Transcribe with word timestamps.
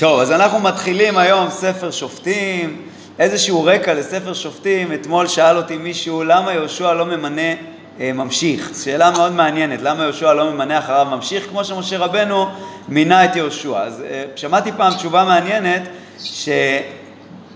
טוב, 0.00 0.20
אז 0.20 0.32
אנחנו 0.32 0.60
מתחילים 0.60 1.18
היום 1.18 1.50
ספר 1.50 1.90
שופטים, 1.90 2.82
איזשהו 3.18 3.64
רקע 3.64 3.94
לספר 3.94 4.34
שופטים. 4.34 4.92
אתמול 4.92 5.26
שאל 5.26 5.56
אותי 5.56 5.76
מישהו 5.76 6.24
למה 6.24 6.52
יהושע 6.52 6.94
לא 6.94 7.06
ממנה 7.06 7.54
אה, 8.00 8.12
ממשיך. 8.12 8.70
שאלה 8.84 9.10
מאוד 9.10 9.32
מעניינת, 9.32 9.82
למה 9.82 10.02
יהושע 10.02 10.32
לא 10.32 10.52
ממנה 10.52 10.78
אחריו 10.78 11.06
ממשיך, 11.10 11.46
כמו 11.48 11.64
שמשה 11.64 11.98
רבנו 11.98 12.46
מינה 12.88 13.24
את 13.24 13.36
יהושע. 13.36 13.78
אז 13.78 14.02
אה, 14.10 14.24
שמעתי 14.36 14.72
פעם 14.76 14.94
תשובה 14.94 15.24
מעניינת, 15.24 15.82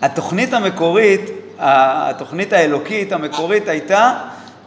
שהתוכנית 0.01 0.53
המקורית, 0.53 1.31
התוכנית 1.59 2.53
האלוקית 2.53 3.13
המקורית 3.13 3.69
הייתה 3.69 4.15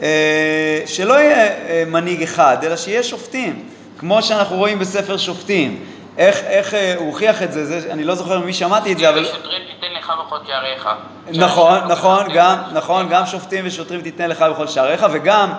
אה, 0.02 0.82
שלא 0.86 1.14
יהיה 1.14 1.48
אה, 1.48 1.84
מנהיג 1.88 2.24
אחד, 2.24 2.58
אלא 2.64 2.76
שיהיה 2.76 3.04
שופטים, 3.04 3.64
כמו 3.98 4.24
שאנחנו 4.24 4.56
רואים 4.56 4.80
בספר 4.80 5.18
שופטים. 5.18 5.84
איך, 6.18 6.44
איך 6.44 6.74
אה, 6.74 6.96
הוא 6.98 7.08
הוכיח 7.08 7.44
את 7.44 7.52
זה, 7.52 7.66
זה, 7.66 7.92
אני 7.92 8.04
לא 8.04 8.16
זוכר 8.16 8.40
ממי 8.40 8.54
שמעתי 8.54 8.94
את 8.94 8.98
זה, 8.98 9.10
אבל... 9.10 9.26
שוטרים 9.26 9.62
תיתן 9.68 9.94
לך 10.00 10.14
בכל 10.26 10.38
שעריך. 10.48 10.90
נכון, 11.34 11.80
נכון, 11.88 12.28
גם, 12.34 12.58
נכון, 12.74 13.10
גם 13.10 13.26
שופטים 13.26 13.68
ושוטרים 13.68 14.02
תיתן 14.02 14.30
לך 14.30 14.42
בכל 14.42 14.68
שעריך, 14.68 15.06
וגם, 15.12 15.54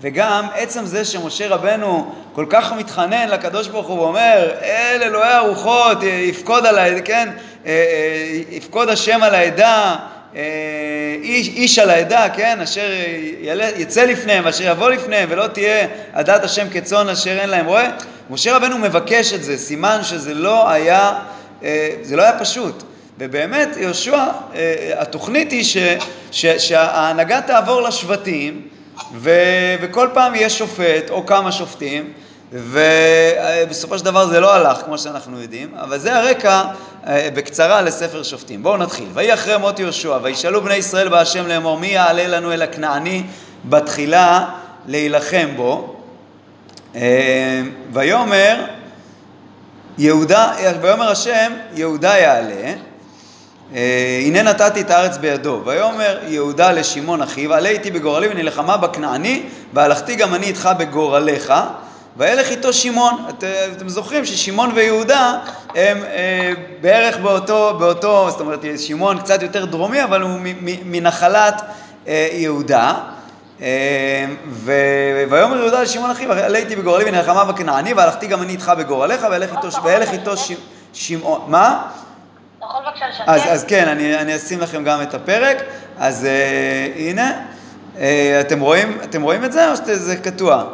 וגם 0.00 0.46
עצם 0.54 0.84
זה 0.84 1.04
שמשה 1.04 1.48
רבנו 1.48 2.14
כל 2.32 2.46
כך 2.50 2.72
מתחנן 2.72 3.28
לקדוש 3.28 3.68
ברוך 3.68 3.86
הוא 3.86 4.00
ואומר, 4.00 4.50
אל 4.62 5.02
אלוהי 5.02 5.32
הרוחות, 5.32 6.02
יפקוד 6.02 6.66
על 6.66 6.78
העדה, 6.78 7.00
כן, 7.00 7.28
יפקוד 8.50 8.88
השם 8.88 9.22
על 9.22 9.34
העדה, 9.34 9.96
איש, 11.22 11.48
איש 11.48 11.78
על 11.78 11.90
העדה, 11.90 12.28
כן, 12.28 12.60
אשר 12.60 12.90
יעלה, 13.40 13.68
יצא 13.76 14.04
לפניהם, 14.04 14.46
אשר 14.46 14.70
יבוא 14.70 14.90
לפניהם, 14.90 15.28
ולא 15.32 15.46
תהיה 15.46 15.86
עדת 16.12 16.44
השם 16.44 16.66
כצאן 16.72 17.08
אשר 17.08 17.38
אין 17.40 17.50
להם 17.50 17.66
רואה. 17.66 17.90
משה 18.30 18.56
רבנו 18.56 18.78
מבקש 18.78 19.32
את 19.32 19.42
זה, 19.42 19.58
סימן 19.58 19.98
שזה 20.02 20.34
לא 20.34 20.70
היה, 20.70 21.12
זה 22.02 22.16
לא 22.16 22.22
היה 22.22 22.38
פשוט. 22.38 22.82
ובאמת, 23.18 23.68
יהושע, 23.76 24.24
התוכנית 24.96 25.52
היא 25.52 25.64
ש, 25.64 25.76
ש, 26.30 26.46
שההנהגה 26.46 27.40
תעבור 27.40 27.82
לשבטים, 27.82 28.60
ו, 29.14 29.30
וכל 29.80 30.08
פעם 30.14 30.34
יהיה 30.34 30.50
שופט 30.50 31.10
או 31.10 31.26
כמה 31.26 31.52
שופטים, 31.52 32.12
ובסופו 32.54 33.98
של 33.98 34.04
דבר 34.04 34.26
זה 34.26 34.40
לא 34.40 34.54
הלך, 34.54 34.78
כמו 34.78 34.98
שאנחנו 34.98 35.40
יודעים, 35.40 35.74
אבל 35.80 35.98
זה 35.98 36.16
הרקע 36.16 36.62
אה, 37.06 37.28
בקצרה 37.34 37.82
לספר 37.82 38.22
שופטים. 38.22 38.62
בואו 38.62 38.76
נתחיל. 38.76 39.08
ויהי 39.14 39.34
אחרי 39.34 39.56
מות 39.56 39.78
יהושע, 39.78 40.18
וישאלו 40.22 40.62
בני 40.62 40.74
ישראל 40.74 41.08
בהשם 41.08 41.46
לאמור, 41.46 41.78
מי 41.78 41.86
יעלה 41.86 42.26
לנו 42.26 42.52
אל 42.52 42.62
הכנעני 42.62 43.22
בתחילה 43.64 44.50
להילחם 44.86 45.48
בו? 45.56 45.96
אה, 46.94 47.62
ויאמר 47.92 48.64
יהודה, 49.98 50.52
ויאמר 50.80 51.10
השם, 51.10 51.52
יהודה 51.74 52.18
יעלה, 52.18 52.74
אה, 53.74 54.20
הנה 54.22 54.42
נתתי 54.42 54.80
את 54.80 54.90
הארץ 54.90 55.16
בידו. 55.16 55.62
ויאמר 55.64 56.18
יהודה 56.26 56.72
לשמעון 56.72 57.22
אחיו, 57.22 57.54
עלה 57.54 57.68
איתי 57.68 57.90
בגורלי 57.90 58.28
ונלחמה 58.30 58.76
בכנעני, 58.76 59.42
והלכתי 59.72 60.14
גם 60.14 60.34
אני 60.34 60.46
איתך 60.46 60.70
בגורלך. 60.78 61.54
וילך 62.16 62.50
איתו 62.50 62.72
שמעון. 62.72 63.24
את, 63.28 63.44
אתם 63.76 63.88
זוכרים 63.88 64.24
ששמעון 64.24 64.70
ויהודה 64.74 65.38
הם 65.74 65.98
אה, 66.02 66.52
בערך 66.80 67.16
באותו, 67.16 67.76
באותו, 67.78 68.30
זאת 68.30 68.40
אומרת 68.40 68.64
שמעון 68.78 69.18
קצת 69.18 69.42
יותר 69.42 69.64
דרומי, 69.64 70.04
אבל 70.04 70.22
הוא 70.22 70.40
מנחלת 70.84 71.62
אה, 72.08 72.28
יהודה. 72.32 72.94
אה, 73.62 74.24
ויאמר 75.28 75.56
יהודה 75.56 75.82
לשמעון 75.82 76.10
אחיו, 76.10 76.32
עליתי 76.32 76.76
בגורלי 76.76 77.04
ונלחמה 77.08 77.44
בכנעני, 77.44 77.92
והלכתי 77.92 78.26
גם 78.26 78.42
אני 78.42 78.52
איתך 78.52 78.72
בגורליך, 78.78 79.26
וילך 79.84 80.12
איתו 80.12 80.34
שמעון. 80.92 81.40
מה? 81.48 81.88
אז, 83.26 83.42
אז 83.48 83.64
כן, 83.64 83.88
אני, 83.88 84.16
אני 84.16 84.36
אשים 84.36 84.60
לכם 84.60 84.84
גם 84.84 85.02
את 85.02 85.14
הפרק. 85.14 85.56
אז 85.98 86.24
אה, 86.24 86.88
הנה, 86.96 87.32
אה, 87.98 88.40
אתם 88.40 88.60
רואים, 88.60 88.98
אתם 89.04 89.22
רואים 89.22 89.44
את 89.44 89.52
זה 89.52 89.70
או 89.70 89.76
שזה 89.76 90.16
קטוע? 90.16 90.64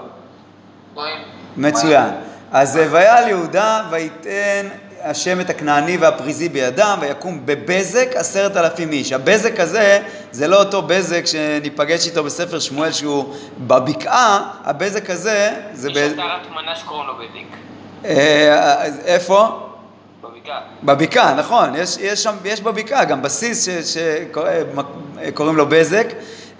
מצוין. 1.56 2.10
אז 2.52 2.78
ויעל 2.90 3.28
יהודה 3.28 3.82
ויתן 3.90 4.68
השם 5.02 5.40
את 5.40 5.50
הכנעני 5.50 5.96
והפריזי 5.96 6.48
בידם 6.48 6.98
ויקום 7.00 7.40
בבזק 7.44 8.08
עשרת 8.14 8.56
אלפים 8.56 8.92
איש. 8.92 9.12
הבזק 9.12 9.60
הזה 9.60 9.98
זה 10.32 10.48
לא 10.48 10.62
אותו 10.62 10.82
בזק 10.82 11.26
שניפגש 11.26 12.06
איתו 12.06 12.24
בספר 12.24 12.58
שמואל 12.58 12.92
שהוא 12.92 13.34
בבקעה, 13.58 14.50
הבזק 14.64 15.10
הזה 15.10 15.50
זה... 15.72 15.90
יש 15.90 15.96
אתר 15.96 16.22
הטמנה 16.22 16.76
שקוראים 16.76 17.06
לו 17.06 17.14
בזק. 17.14 17.56
אה, 18.04 18.84
איפה? 19.04 19.66
בבקעה. 20.22 20.60
בבקעה, 20.82 21.34
נכון, 21.34 21.76
יש, 21.76 21.96
יש, 22.00 22.22
שם, 22.22 22.34
יש 22.44 22.60
בבקעה 22.60 23.04
גם 23.04 23.22
בסיס 23.22 23.68
שקוראים 23.84 25.56
לו 25.56 25.66
בזק, 25.66 26.06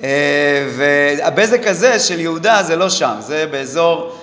אה, 0.03 0.69
והבזק 0.77 1.67
הזה 1.67 1.99
של 1.99 2.21
יהודה 2.21 2.63
זה 2.63 2.77
לא 2.77 2.89
שם, 2.89 3.15
זה 3.19 3.47
באזור 3.51 4.13
אה, 4.13 4.20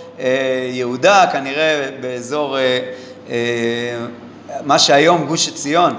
יהודה, 0.72 1.25
כנראה 1.31 1.89
באזור 2.01 2.57
אה, 3.29 4.05
מה 4.63 4.79
שהיום 4.79 5.25
גוש 5.25 5.47
עציון, 5.47 5.94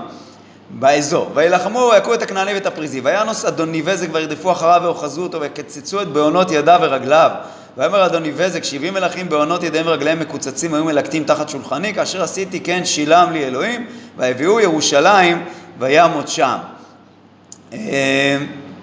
באזור. 0.70 1.30
וילחמו 1.34 1.90
ויכו 1.92 2.14
את 2.14 2.22
הכנעני 2.22 2.54
ואת 2.54 2.66
הפריזי. 2.66 3.00
וינוס 3.00 3.44
אדוני 3.44 3.82
בזק 3.82 4.08
וירדפו 4.12 4.52
אחריו 4.52 4.80
ואוחזו 4.84 5.22
אותו 5.22 5.40
ויקצצו 5.40 6.02
את 6.02 6.08
בעונות 6.08 6.50
ידיו 6.50 6.78
ורגליו. 6.82 7.30
ויאמר 7.76 8.06
אדוני 8.06 8.30
בזק 8.30 8.64
שבעים 8.64 8.94
מלכים 8.94 9.28
בעונות 9.28 9.62
ידיהם 9.62 9.86
ורגליהם 9.86 10.20
מקוצצים 10.20 10.74
היו 10.74 10.84
מלקטים 10.84 11.24
תחת 11.24 11.48
שולחני 11.48 11.94
כאשר 11.94 12.22
עשיתי 12.22 12.60
כן 12.60 12.84
שילם 12.84 13.28
לי 13.32 13.44
אלוהים 13.44 13.86
ויביאו 14.16 14.60
ירושלים 14.60 15.44
וימות 15.78 16.28
שם. 16.28 16.56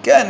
כן, 0.02 0.26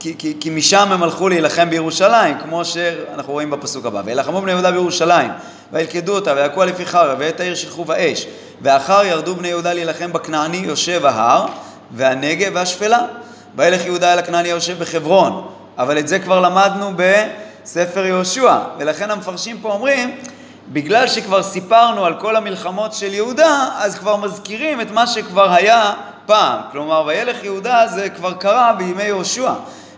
כי, 0.00 0.14
כי, 0.18 0.36
כי 0.40 0.50
משם 0.50 0.92
הם 0.92 1.02
הלכו 1.02 1.28
להילחם 1.28 1.70
בירושלים, 1.70 2.38
כמו 2.38 2.64
שאנחנו 2.64 3.32
רואים 3.32 3.50
בפסוק 3.50 3.86
הבא. 3.86 4.02
וילחמו 4.04 4.40
בני 4.40 4.50
יהודה 4.50 4.70
בירושלים, 4.70 5.30
וילכדו 5.72 6.14
אותה, 6.14 6.34
ויכו 6.36 6.64
לפי 6.64 6.86
חרב, 6.86 7.16
ואת 7.20 7.40
העיר 7.40 7.54
שילחו 7.54 7.84
באש. 7.84 8.26
ואחר 8.62 9.04
ירדו 9.04 9.34
בני 9.34 9.48
יהודה 9.48 9.72
להילחם 9.72 10.12
בכנעני 10.12 10.56
יושב 10.56 11.06
ההר, 11.06 11.46
והנגב 11.90 12.52
והשפלה. 12.54 12.98
וילך 13.56 13.86
יהודה 13.86 14.12
אל 14.12 14.18
הכנעני 14.18 14.48
היושב 14.48 14.78
בחברון. 14.78 15.48
אבל 15.78 15.98
את 15.98 16.08
זה 16.08 16.18
כבר 16.18 16.40
למדנו 16.40 16.92
בספר 16.96 18.06
יהושע, 18.06 18.58
ולכן 18.78 19.10
המפרשים 19.10 19.58
פה 19.62 19.72
אומרים, 19.72 20.16
בגלל 20.68 21.08
שכבר 21.08 21.42
סיפרנו 21.42 22.04
על 22.04 22.14
כל 22.20 22.36
המלחמות 22.36 22.94
של 22.94 23.14
יהודה, 23.14 23.68
אז 23.78 23.98
כבר 23.98 24.16
מזכירים 24.16 24.80
את 24.80 24.90
מה 24.90 25.06
שכבר 25.06 25.52
היה 25.52 25.92
פעם. 26.26 26.60
כלומר, 26.72 27.04
וילך 27.06 27.44
יהודה 27.44 27.86
זה 27.86 28.08
כבר 28.08 28.32
קרה 28.32 28.72
בימי 28.78 29.02
יהושע. 29.02 29.52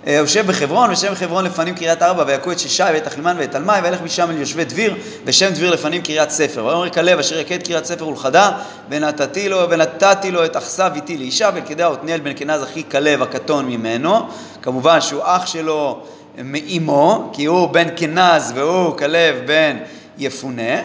אה, 0.06 0.12
יושב 0.12 0.46
בחברון, 0.46 0.90
ושם 0.90 1.14
חברון 1.14 1.44
לפנים 1.44 1.74
קריית 1.74 2.02
ארבע, 2.02 2.24
ויכו 2.26 2.52
את 2.52 2.58
ששי 2.58 2.82
ואת 2.82 3.06
אחימן 3.06 3.36
ואת 3.38 3.50
תלמי, 3.50 3.72
וילך 3.82 4.02
משם 4.02 4.30
אל 4.30 4.38
יושבי 4.38 4.64
דביר, 4.64 4.96
ושם 5.24 5.50
דביר 5.50 5.70
לפנים 5.70 6.02
קריית 6.02 6.30
ספר. 6.30 6.64
ויאמר 6.64 6.90
כלב 6.90 7.18
אשר 7.18 7.38
יכה 7.38 7.54
את 7.54 7.66
קריית 7.66 7.84
ספר 7.84 8.08
ולכדה, 8.08 8.50
ונתתי 8.90 9.48
לו, 9.48 9.70
ונתתי 9.70 10.30
לו 10.30 10.44
את 10.44 10.56
אכסב 10.56 10.90
איתי 10.94 11.18
לאישה, 11.18 11.50
ולכדה 11.54 11.88
עתניאל 11.88 12.20
בן 12.20 12.32
כנז 12.36 12.62
אחי 12.62 12.82
כלב 12.90 13.22
הקטון 13.22 13.66
ממנו. 13.66 14.20
כמובן 14.62 15.00
שהוא 15.00 15.22
אח 15.24 15.46
שלו 15.46 16.02
מאימו, 16.44 17.30
כי 17.32 17.44
הוא 17.44 17.68
בן 17.68 17.88
כנז 17.96 18.52
והוא 18.54 18.96
כלב 18.98 19.36
בן 19.46 19.76
יפונה. 20.18 20.78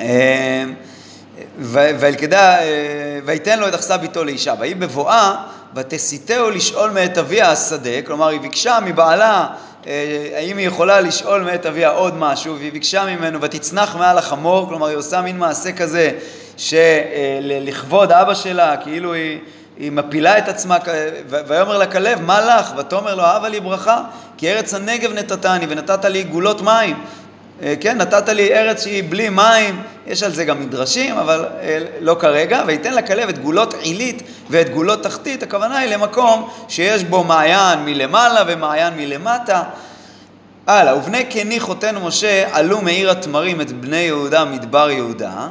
אה, 0.00 0.64
וילכדה, 1.58 2.58
אה, 2.58 3.18
ויתן 3.24 3.58
לו 3.58 3.68
את 3.68 3.74
אכסב 3.74 3.98
איתו 4.02 4.24
לאישה. 4.24 4.54
ויהי 4.60 4.74
בבואה 4.74 5.36
ותסיתהו 5.74 6.50
לשאול 6.50 6.90
מאת 6.90 7.18
אביה 7.18 7.50
השדה, 7.50 8.02
כלומר 8.06 8.28
היא 8.28 8.40
ביקשה 8.40 8.78
מבעלה 8.84 9.46
אה, 9.86 10.30
האם 10.36 10.56
היא 10.56 10.66
יכולה 10.66 11.00
לשאול 11.00 11.42
מאת 11.42 11.66
אביה 11.66 11.90
עוד 11.90 12.16
משהו, 12.16 12.56
והיא 12.56 12.72
ביקשה 12.72 13.04
ממנו 13.04 13.40
ותצנח 13.40 13.96
מעל 13.96 14.18
החמור, 14.18 14.68
כלומר 14.68 14.86
היא 14.86 14.96
עושה 14.96 15.20
מין 15.20 15.38
מעשה 15.38 15.72
כזה 15.72 16.10
שלכבוד 16.56 18.12
אבא 18.12 18.34
שלה, 18.34 18.76
כאילו 18.76 19.12
היא, 19.12 19.38
היא 19.78 19.92
מפילה 19.92 20.38
את 20.38 20.48
עצמה, 20.48 20.78
ויאמר 21.28 21.78
לה 21.78 21.86
כלב, 21.86 22.20
מה 22.20 22.40
לך? 22.40 22.72
ותאמר 22.78 23.14
לו, 23.14 23.22
הבה 23.22 23.48
לי 23.48 23.60
ברכה, 23.60 24.02
כי 24.36 24.52
ארץ 24.52 24.74
הנגב 24.74 25.12
נתתני 25.12 25.66
ונתת 25.68 26.04
לי 26.04 26.22
גולות 26.22 26.62
מים. 26.62 26.96
אה, 27.62 27.74
כן, 27.80 27.98
נתת 27.98 28.28
לי 28.28 28.54
ארץ 28.54 28.82
שהיא 28.82 29.04
בלי 29.08 29.28
מים, 29.28 29.82
יש 30.06 30.22
על 30.22 30.32
זה 30.32 30.44
גם 30.44 30.60
מדרשים, 30.60 31.14
אבל 31.14 31.44
אה, 31.62 31.78
לא 32.00 32.16
כרגע, 32.20 32.62
ויתן 32.66 32.94
לכלב 32.94 33.28
את 33.28 33.38
גולות 33.38 33.74
עילית 33.74 34.22
ואת 34.50 34.70
גולות 34.70 35.02
תחתית, 35.02 35.42
הכוונה 35.42 35.78
היא 35.78 35.94
למקום 35.94 36.48
שיש 36.68 37.04
בו 37.04 37.24
מעיין 37.24 37.78
מלמעלה 37.84 38.42
ומעיין 38.46 38.94
מלמטה. 38.96 39.62
הלאה, 40.66 40.96
ובני 40.96 41.24
קני 41.24 41.60
חותן 41.60 41.96
משה 41.96 42.44
עלו 42.52 42.80
מעיר 42.80 43.10
התמרים 43.10 43.60
את 43.60 43.72
בני 43.72 43.96
יהודה 43.96 44.44
מדבר 44.44 44.90
יהודה, 44.90 45.48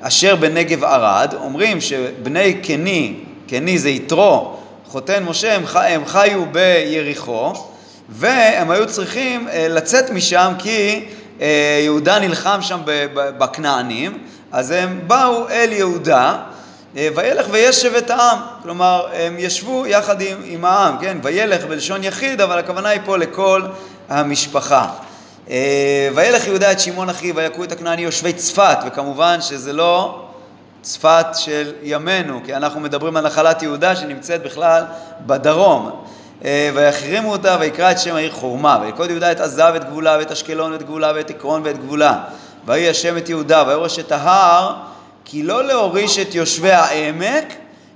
אשר 0.00 0.36
בנגב 0.36 0.84
ערד, 0.84 1.34
אומרים 1.40 1.80
שבני 1.80 2.54
קני, 2.54 3.14
קני 3.48 3.78
זה 3.78 3.88
יתרו, 3.88 4.56
חותן 4.86 5.24
משה, 5.24 5.54
הם, 5.54 5.66
חי, 5.66 5.86
הם 5.86 6.06
חיו 6.06 6.46
ביריחו, 6.46 7.52
והם 8.08 8.70
היו 8.70 8.86
צריכים 8.86 9.48
אה, 9.48 9.68
לצאת 9.68 10.10
משם 10.10 10.52
כי 10.58 11.04
יהודה 11.84 12.18
נלחם 12.18 12.58
שם 12.62 12.80
בכנענים, 13.14 14.18
אז 14.52 14.70
הם 14.70 15.00
באו 15.06 15.48
אל 15.48 15.72
יהודה, 15.72 16.36
אה, 16.96 17.08
וילך 17.14 17.46
וישב 17.50 17.94
את 17.94 18.10
העם, 18.10 18.38
כלומר 18.62 19.06
הם 19.12 19.36
ישבו 19.38 19.86
יחד 19.86 20.20
עם, 20.20 20.36
עם 20.44 20.64
העם, 20.64 20.98
כן, 21.00 21.18
וילך 21.22 21.64
בלשון 21.64 22.04
יחיד, 22.04 22.40
אבל 22.40 22.58
הכוונה 22.58 22.88
היא 22.88 23.00
פה 23.04 23.16
לכל 23.16 23.62
המשפחה. 24.08 24.88
אה, 25.50 26.08
וילך 26.14 26.46
יהודה 26.46 26.72
את 26.72 26.80
שמעון 26.80 27.10
אחיו, 27.10 27.36
ויכו 27.36 27.64
את 27.64 27.72
הכנעני 27.72 28.02
יושבי 28.02 28.32
צפת, 28.32 28.78
וכמובן 28.86 29.40
שזה 29.40 29.72
לא 29.72 30.24
צפת 30.82 31.26
של 31.34 31.72
ימינו, 31.82 32.40
כי 32.44 32.54
אנחנו 32.54 32.80
מדברים 32.80 33.16
על 33.16 33.26
נחלת 33.26 33.62
יהודה 33.62 33.96
שנמצאת 33.96 34.42
בכלל 34.42 34.84
בדרום. 35.26 36.04
אה, 36.44 36.70
ויחרימו 36.74 37.32
אותה 37.32 37.56
ויקרא 37.60 37.90
את 37.90 37.98
שם 37.98 38.16
העיר 38.16 38.32
חורמה, 38.32 38.78
וילכוד 38.82 39.10
יהודה 39.10 39.32
את 39.32 39.40
עזה 39.40 39.64
ואת 39.74 39.84
גבולה 39.84 40.16
ואת 40.18 40.30
אשקלון 40.30 40.72
ואת 40.72 40.82
גבולה 40.82 41.12
ואת 41.14 41.30
עקרון 41.30 41.62
ואת 41.64 41.78
גבולה. 41.78 42.24
ויהי 42.66 42.88
השם 42.88 43.16
את 43.16 43.28
יהודה 43.28 43.64
ויורש 43.66 43.98
את 43.98 44.12
ההר, 44.12 44.74
כי 45.24 45.42
לא 45.42 45.64
להוריש 45.64 46.18
את 46.18 46.34
יושבי 46.34 46.72
העמק, 46.72 47.54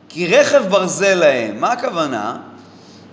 כי 0.08 0.26
רכב 0.26 0.62
ברזל 0.68 1.14
להם. 1.14 1.60
מה 1.60 1.72
הכוונה? 1.72 2.36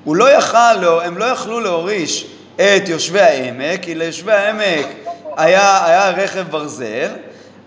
הוא 0.03 0.15
לא 0.15 0.31
יכל, 0.31 0.73
לא, 0.73 1.03
הם 1.03 1.17
לא 1.17 1.25
יכלו 1.25 1.59
להוריש 1.59 2.27
את 2.55 2.89
יושבי 2.89 3.21
העמק, 3.21 3.81
כי 3.81 3.95
ליושבי 3.95 4.31
העמק 4.31 4.85
היה, 5.37 5.85
היה 5.85 6.09
רכב 6.09 6.45
ברזל, 6.49 7.09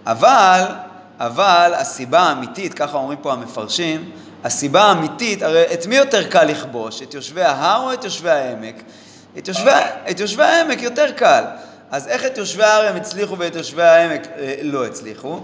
אבל, 0.06 0.62
אבל 1.18 1.72
הסיבה 1.76 2.20
האמיתית, 2.20 2.74
ככה 2.74 2.96
אומרים 2.96 3.18
פה 3.22 3.32
המפרשים, 3.32 4.10
הסיבה 4.44 4.82
האמיתית, 4.82 5.42
הרי 5.42 5.64
את 5.72 5.86
מי 5.86 5.96
יותר 5.96 6.24
קל 6.30 6.44
לכבוש? 6.44 7.02
את 7.02 7.14
יושבי 7.14 7.42
ההר 7.42 7.82
או 7.82 7.92
את 7.92 8.04
יושבי 8.04 8.30
העמק? 8.30 8.82
את 9.38 9.48
יושבי, 9.48 9.70
את 10.10 10.20
יושבי 10.20 10.42
העמק 10.42 10.82
יותר 10.82 11.10
קל. 11.10 11.44
אז 11.90 12.08
איך 12.08 12.26
את 12.26 12.38
יושבי 12.38 12.64
ההר 12.64 12.88
הם 12.88 12.96
הצליחו 12.96 13.38
ואת 13.38 13.56
יושבי 13.56 13.82
העמק 13.82 14.26
אה, 14.38 14.54
לא 14.62 14.86
הצליחו? 14.86 15.40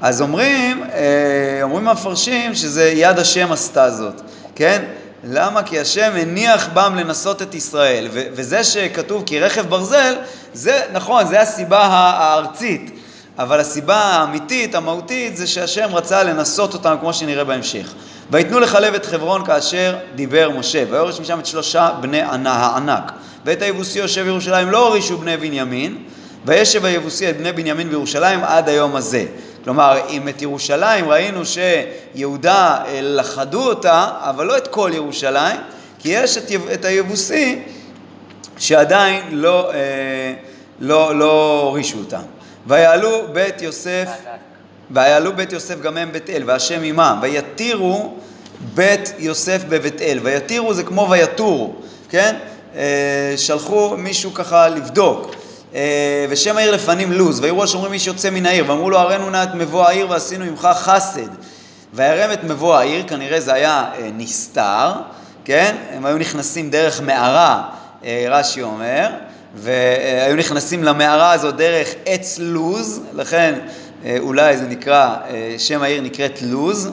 אז 0.00 0.22
אומרים, 0.22 0.84
אה, 0.84 1.58
אומרים 1.62 1.88
המפרשים 1.88 2.54
שזה 2.54 2.88
יד 2.88 3.18
השם 3.18 3.52
עשתה 3.52 3.90
זאת, 3.90 4.20
כן? 4.54 4.82
למה? 5.24 5.62
כי 5.62 5.80
השם 5.80 6.12
הניח 6.14 6.68
בם 6.74 6.94
לנסות 6.96 7.42
את 7.42 7.54
ישראל, 7.54 8.08
ו- 8.10 8.22
וזה 8.32 8.64
שכתוב 8.64 9.22
כי 9.26 9.40
רכב 9.40 9.66
ברזל, 9.68 10.14
זה 10.54 10.80
נכון, 10.92 11.26
זה 11.26 11.40
הסיבה 11.40 11.80
הארצית, 11.80 12.99
אבל 13.38 13.60
הסיבה 13.60 13.96
האמיתית, 13.96 14.74
המהותית, 14.74 15.36
זה 15.36 15.46
שהשם 15.46 15.88
רצה 15.92 16.22
לנסות 16.22 16.74
אותם 16.74 16.96
כמו 17.00 17.12
שנראה 17.12 17.44
בהמשך. 17.44 17.94
ויתנו 18.30 18.60
לחלב 18.60 18.94
את 18.94 19.06
חברון 19.06 19.44
כאשר 19.44 19.96
דיבר 20.14 20.50
משה, 20.58 20.84
ויורש 20.90 21.20
משם 21.20 21.38
את 21.38 21.46
שלושה 21.46 21.90
בני 22.00 22.22
הענק. 22.22 23.12
ואת 23.44 23.62
היבוסי 23.62 23.98
יושב 23.98 24.26
ירושלים 24.26 24.70
לא 24.70 24.86
הורישו 24.86 25.18
בני 25.18 25.36
בנימין, 25.36 25.98
וישב 26.44 26.84
היבוסי 26.84 27.30
את 27.30 27.36
בני 27.36 27.52
בנימין 27.52 27.88
בירושלים 27.88 28.40
עד 28.44 28.68
היום 28.68 28.96
הזה. 28.96 29.24
כלומר, 29.64 29.98
אם 30.08 30.28
את 30.28 30.42
ירושלים 30.42 31.08
ראינו 31.08 31.42
שיהודה 31.44 32.82
אה, 32.86 33.00
לכדו 33.02 33.62
אותה, 33.62 34.08
אבל 34.20 34.46
לא 34.46 34.56
את 34.56 34.68
כל 34.68 34.90
ירושלים, 34.94 35.60
כי 35.98 36.08
יש 36.08 36.38
את, 36.38 36.50
את 36.72 36.84
היבוסי 36.84 37.62
שעדיין 38.58 39.22
לא, 39.30 39.72
אה, 39.72 40.34
לא, 40.80 41.18
לא 41.18 41.60
הורישו 41.62 41.98
אותה. 41.98 42.20
ויעלו 42.70 43.26
בית 43.32 43.62
יוסף, 43.62 44.08
ויעלו 44.90 45.36
בית 45.36 45.52
יוסף 45.52 45.80
גם 45.80 45.96
הם 45.96 46.12
בית 46.12 46.30
אל, 46.30 46.42
והשם 46.46 46.82
עמם, 46.82 47.18
ויתירו 47.22 48.14
בית 48.74 49.12
יוסף 49.18 49.64
בבית 49.68 50.02
אל. 50.02 50.18
ויתירו 50.22 50.74
זה 50.74 50.82
כמו 50.82 51.06
ויתורו, 51.10 51.74
כן? 52.08 52.36
אה, 52.76 53.34
שלחו 53.36 53.96
מישהו 53.96 54.34
ככה 54.34 54.68
לבדוק. 54.68 55.34
אה, 55.74 56.26
ושם 56.28 56.56
העיר 56.56 56.70
לפנים 56.70 57.12
לוז, 57.12 57.40
ויראו 57.40 57.64
השומרים 57.64 57.92
איש 57.92 58.06
יוצא 58.06 58.30
מן 58.30 58.46
העיר, 58.46 58.70
ואמרו 58.70 58.90
לו 58.90 58.98
הראנו 58.98 59.30
נא 59.30 59.42
את 59.42 59.54
מבוא 59.54 59.84
העיר 59.84 60.10
ועשינו 60.10 60.44
עמך 60.44 60.68
חסד. 60.74 61.28
וירם 61.94 62.32
את 62.32 62.44
מבוא 62.44 62.76
העיר, 62.76 63.04
כנראה 63.08 63.40
זה 63.40 63.54
היה 63.54 63.84
אה, 63.98 64.10
נסתר, 64.16 64.92
כן? 65.44 65.76
הם 65.92 66.06
היו 66.06 66.18
נכנסים 66.18 66.70
דרך 66.70 67.00
מערה, 67.00 67.62
רש"י 68.30 68.62
אומר, 68.62 69.08
והיו 69.54 70.36
נכנסים 70.36 70.84
למערה 70.84 71.32
הזו 71.32 71.50
דרך 71.50 71.88
עץ 72.06 72.38
לוז, 72.38 73.00
לכן 73.14 73.54
אולי 74.18 74.56
זה 74.56 74.64
נקרא, 74.64 75.16
שם 75.58 75.82
העיר 75.82 76.00
נקראת 76.00 76.38
לוז. 76.42 76.90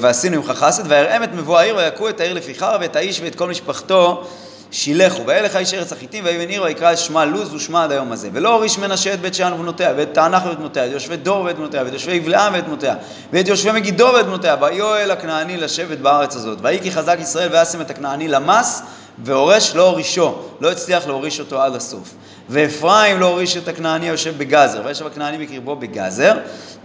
ועשינו 0.00 0.36
עמך 0.36 0.50
חסד, 0.50 0.82
וירם 0.86 1.22
את 1.22 1.34
מבוא 1.34 1.58
העיר 1.58 1.76
ויכו 1.76 2.08
את 2.08 2.20
העיר 2.20 2.32
לפיכר 2.32 2.76
ואת 2.80 2.96
האיש 2.96 3.20
ואת 3.20 3.34
כל 3.34 3.48
משפחתו 3.48 4.24
שילכו, 4.70 5.26
וילך 5.26 5.56
האיש 5.56 5.74
ארץ 5.74 5.92
החיטים 5.92 6.24
ויבן 6.24 6.48
עיר 6.48 6.62
ויקרא 6.62 6.96
שמה 6.96 7.24
לוז 7.24 7.54
ושמה 7.54 7.84
עד 7.84 7.92
היום 7.92 8.12
הזה. 8.12 8.28
ולא 8.32 8.54
הוריש 8.54 8.78
מנשה 8.78 9.14
את 9.14 9.20
בית 9.20 9.34
שאן 9.34 9.52
ובנותיה, 9.52 9.92
ואת 9.96 10.14
תענך 10.14 10.42
ואת 10.46 10.58
בנותיה, 10.58 10.82
ואת 10.82 10.92
יושבי 10.92 11.16
דור 11.16 11.44
ואת 11.44 11.56
בנותיה, 11.56 11.82
ואת 11.84 11.92
יושבי 11.92 12.12
יבלעם 12.12 12.54
ואת 12.54 12.66
בנותיה, 12.66 12.94
ואת 13.32 13.48
יושבי 13.48 13.72
מגידו 13.72 14.10
ואת 14.14 14.26
בנותיה, 14.26 14.56
ויואל 14.60 15.10
הכנעני 15.10 15.56
לשבת 15.56 15.98
בארץ 15.98 16.36
הזאת. 16.36 16.58
ויהי 16.62 16.80
כי 16.80 16.90
חזק 16.90 17.16
ישראל 17.20 17.48
וישם 17.52 17.80
את 17.80 17.90
הכנעני 17.90 18.28
למס, 18.28 18.82
והורש 19.24 19.74
לא 19.74 19.88
הורישו, 19.88 20.34
לא 20.60 20.70
הצליח 20.70 21.06
להוריש 21.06 21.40
אותו 21.40 21.62
עד 21.62 21.74
הסוף. 21.74 22.14
ואפרים 22.48 23.20
לא 23.20 23.26
הוריש 23.26 23.56
את 23.56 23.68
הכנעני 23.68 24.06
היושב 24.06 24.38
בגזר, 24.38 24.82
וישב 24.84 25.06
הכנעני 25.06 25.46
בקרבו 25.46 25.76
בגזר, 25.76 26.38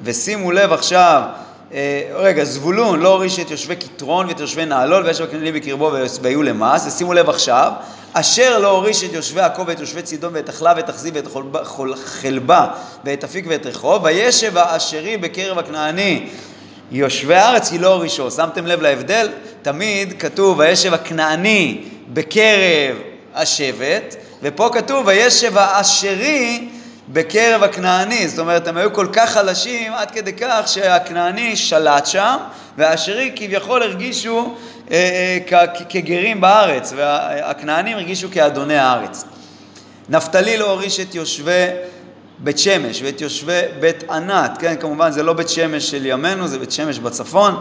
ושימו 0.04 0.52
לב 0.52 0.74
עכשיו 0.74 1.22
אה, 1.74 2.02
רגע, 2.14 2.44
זבולון 2.44 3.00
לא 3.00 3.10
הוריש 3.10 3.40
את 3.40 3.52
יושבי 3.52 3.76
כתרון 3.76 4.28
ואת 4.28 4.40
יושבי 4.40 4.66
נעלול 4.66 5.06
ויש 5.06 5.22
בכנעני 5.22 5.52
בקרבו 5.52 5.92
והיו 6.22 6.44
למס, 6.44 6.88
ושימו 6.88 7.14
לב 7.14 7.30
עכשיו, 7.30 7.72
אשר 8.14 8.60
לא 8.60 8.70
הוריש 8.70 9.04
את 9.04 9.14
יושבי 9.14 9.42
עכו 9.42 9.68
ואת 9.68 9.80
יושבי 9.80 10.02
צידון 10.02 10.32
ואת 10.34 10.50
אחלה 10.50 10.74
ואת 10.76 10.90
אכזיב 10.90 11.16
ואת 11.16 11.28
חלבה 12.06 12.68
ואת 13.06 13.24
אפיק 13.24 13.46
ואת 13.48 13.66
רחוב, 13.66 14.04
וישב 14.04 14.58
האשרי 14.58 15.18
בקרב 15.18 15.58
הכנעני 15.60 16.30
יושבי 16.92 17.36
הארץ 17.36 17.70
כי 17.70 17.78
לא 17.78 17.94
הורישו. 17.94 18.32
שמתם 18.32 18.66
לב 18.66 18.82
להבדל? 18.82 19.30
תמיד 19.62 20.14
כתוב 20.20 20.60
וישב 20.60 20.94
הכנעני 20.94 21.84
בקרב 22.14 22.98
השבט, 23.36 24.16
ופה 24.44 24.70
כתוב 24.74 25.08
וישב 25.08 25.58
האשרי 25.58 26.68
בקרב 27.10 27.64
הכנעני, 27.64 28.28
זאת 28.28 28.40
אומרת 28.40 28.68
הם 28.68 28.78
היו 28.78 28.94
כל 28.94 29.08
כך 29.14 29.30
חלשים 29.30 29.94
עד 29.94 30.12
כדי 30.12 30.34
כך 30.34 30.68
שהכנעני 30.68 31.56
שלט 31.56 32.06
שם 32.06 32.38
והאשרי 32.78 33.32
כביכול 33.36 33.84
הרגישו 33.84 34.56
אה, 34.92 35.38
אה, 35.52 35.68
כגרים 35.90 36.42
בארץ 36.42 36.94
והכנענים 36.96 37.98
הרגישו 37.98 38.28
כאדוני 38.32 38.78
הארץ. 38.78 39.26
נפתלי 40.10 40.58
לא 40.58 40.72
הוריש 40.72 41.00
את 41.00 41.16
יושבי 41.16 41.68
בית 42.40 42.58
שמש 42.58 43.02
ואת 43.02 43.22
יושבי 43.22 43.60
בית 43.80 44.04
ענת, 44.10 44.52
כן? 44.60 44.76
כמובן 44.80 45.12
זה 45.12 45.24
לא 45.24 45.34
בית 45.34 45.50
שמש 45.50 45.92
של 45.92 46.06
ימינו 46.06 46.48
זה 46.48 46.60
בית 46.60 46.72
שמש 46.72 47.00
בצפון. 47.00 47.56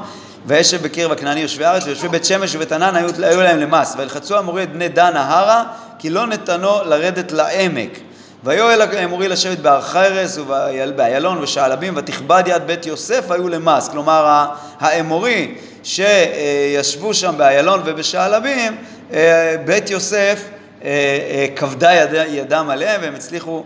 וישב 0.46 0.82
בקרב 0.82 1.12
הכנעני 1.12 1.40
יושבי 1.40 1.64
הארץ 1.64 1.86
ויושבי 1.86 2.08
בית 2.08 2.24
שמש 2.24 2.54
ובית 2.54 2.72
ענן 2.72 2.96
היו, 2.96 3.08
היו 3.22 3.42
להם 3.42 3.58
למס. 3.58 3.94
וילחצו 3.98 4.38
המורי 4.38 4.62
את 4.62 4.72
בני 4.72 4.88
דן 4.88 5.16
ההרה 5.16 5.64
כי 5.98 6.10
לא 6.10 6.26
נתנו 6.26 6.84
לרדת 6.84 7.32
לעמק. 7.32 7.98
ויואל 8.44 8.80
האמורי 8.80 9.28
לשבת 9.28 9.58
בהר 9.58 9.80
חרס 9.80 10.38
ובאיילון 10.38 11.38
ושעלבים 11.42 11.94
ותכבד 11.96 12.42
יד 12.46 12.66
בית 12.66 12.86
יוסף 12.86 13.30
היו 13.30 13.48
למס. 13.48 13.88
כלומר 13.88 14.44
האמורי 14.80 15.54
שישבו 15.82 17.14
שם 17.14 17.34
באיילון 17.36 17.82
ובשעלבים, 17.84 18.76
אה, 19.12 19.56
בית 19.64 19.90
יוסף 19.90 20.40
כבדה 21.56 21.94
יד, 21.94 22.10
ידם 22.28 22.66
עליהם 22.70 23.00
והם 23.02 23.14
הצליחו 23.14 23.64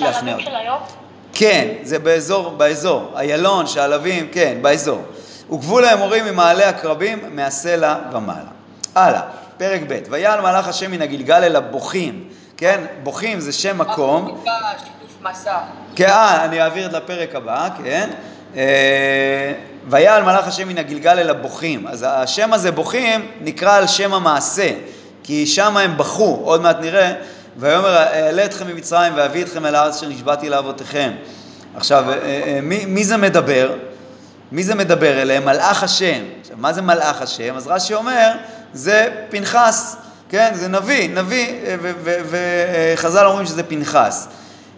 להכניע 0.00 0.34
אותם. 0.34 0.84
כן, 1.32 1.68
זה 1.82 1.98
באזור, 1.98 2.50
באזור. 2.50 3.12
איילון, 3.16 3.66
שעלבים, 3.66 4.28
כן, 4.32 4.58
באזור. 4.62 5.02
וגבול 5.50 5.84
האמורים 5.84 6.24
ממעלה 6.24 6.68
הקרבים 6.68 7.36
מהסלע 7.36 7.96
ומעלה. 8.12 8.50
הלאה, 8.94 9.20
פרק 9.56 9.80
ב' 9.88 9.98
ויעל 10.10 10.40
מלאך 10.40 10.68
השם 10.68 10.90
מן 10.90 11.02
הגלגל 11.02 11.44
אל 11.44 11.56
הבוכים 11.56 12.28
כן? 12.58 12.84
בוכים 13.02 13.40
זה 13.40 13.52
שם 13.52 13.78
מקום. 13.78 14.42
כן, 15.96 16.08
אה, 16.08 16.44
אני 16.44 16.62
אעביר 16.62 16.86
את 16.86 16.92
לפרק 16.92 17.34
הבא, 17.34 17.68
כן? 17.84 18.10
אה, 18.56 19.52
ויעל 19.88 20.22
מלאך 20.22 20.46
השם 20.46 20.68
מן 20.68 20.78
הגלגל 20.78 21.18
אל 21.18 21.30
הבוכים. 21.30 21.86
אז 21.86 22.06
השם 22.08 22.52
הזה 22.52 22.72
בוכים 22.72 23.26
נקרא 23.40 23.76
על 23.76 23.86
שם 23.86 24.14
המעשה, 24.14 24.70
כי 25.28 25.46
שם 25.46 25.76
הם 25.76 25.96
בכו, 25.96 26.40
עוד 26.44 26.60
מעט 26.60 26.76
נראה. 26.80 27.12
ויאמר 27.56 27.96
אעלה 27.96 28.44
אתכם 28.44 28.66
ממצרים 28.66 29.12
ואביא 29.16 29.44
אתכם 29.44 29.66
אל 29.66 29.74
הארץ 29.74 29.96
אשר 29.96 30.08
נשבעתי 30.08 30.48
לאבותיכם. 30.48 31.10
עכשיו, 31.76 32.04
אה, 32.10 32.14
אה, 32.16 32.58
מי, 32.62 32.84
מי 32.86 33.04
זה 33.04 33.16
מדבר? 33.16 33.74
מי 34.52 34.64
זה 34.64 34.74
מדבר 34.74 35.22
אליהם? 35.22 35.44
מלאך 35.44 35.82
השם. 35.82 36.22
עכשיו, 36.40 36.56
מה 36.58 36.72
זה 36.72 36.82
מלאך 36.82 37.22
השם? 37.22 37.56
אז 37.56 37.66
רש"י 37.66 37.94
אומר, 37.94 38.30
זה 38.72 39.08
פנחס. 39.30 39.96
כן? 40.28 40.50
זה 40.54 40.68
נביא, 40.68 41.08
נביא, 41.08 41.54
אה, 41.66 41.76
וחז"ל 42.94 43.26
אומרים 43.26 43.46
שזה 43.46 43.62
פנחס. 43.62 44.28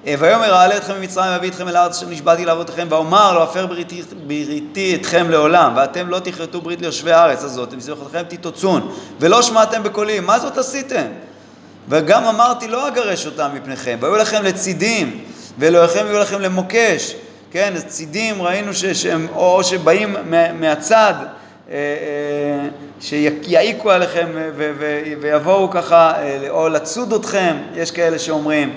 אה, 0.07 0.15
ויאמר 0.19 0.55
אעלה 0.55 0.77
אתכם 0.77 1.01
ממצרים 1.01 1.33
ואביא 1.33 1.51
אתכם 1.51 1.69
אל 1.69 1.77
הארץ 1.77 1.97
אשר 1.97 2.07
נשבעתי 2.07 2.45
לאבותיכם 2.45 2.87
ואומר 2.91 3.33
לא 3.33 3.45
אפר 3.45 3.67
בריתי, 3.67 4.03
בריתי 4.27 4.95
אתכם 4.95 5.31
לעולם 5.31 5.73
ואתם 5.77 6.09
לא 6.09 6.19
תכרתו 6.19 6.61
ברית 6.61 6.81
ליושבי 6.81 7.13
הארץ 7.13 7.45
הזאת 7.45 7.73
ומזבחותיכם 7.73 8.23
תתוצון 8.29 8.93
ולא 9.21 9.43
שמעתם 9.43 9.83
בקולי 9.83 10.21
מה 10.21 10.39
זאת 10.39 10.59
עשיתם? 10.59 11.07
וגם 11.89 12.25
אמרתי 12.25 12.69
לא 12.69 12.89
אגרש 12.89 13.27
אותם 13.27 13.51
מפניכם 13.55 13.97
והיו 14.01 14.17
לכם 14.17 14.43
לצידים 14.43 15.25
ואלוהיכם 15.59 16.07
יהיו 16.07 16.19
לכם 16.19 16.41
למוקש 16.41 17.15
כן, 17.51 17.75
צידים 17.87 18.43
ראינו 18.43 18.75
ש, 18.75 18.85
שהם 18.85 19.27
או 19.35 19.65
שבאים 19.65 20.17
מהצד, 20.61 21.15
אה, 21.71 21.75
אה, 21.75 22.69
שיעיקו 23.01 23.91
עליכם 23.91 24.27
ו, 24.35 24.73
ו, 24.79 25.03
ויבואו 25.21 25.71
ככה, 25.71 26.13
או 26.49 26.69
לצוד 26.69 27.13
אתכם, 27.13 27.57
יש 27.75 27.91
כאלה 27.91 28.19
שאומרים. 28.19 28.75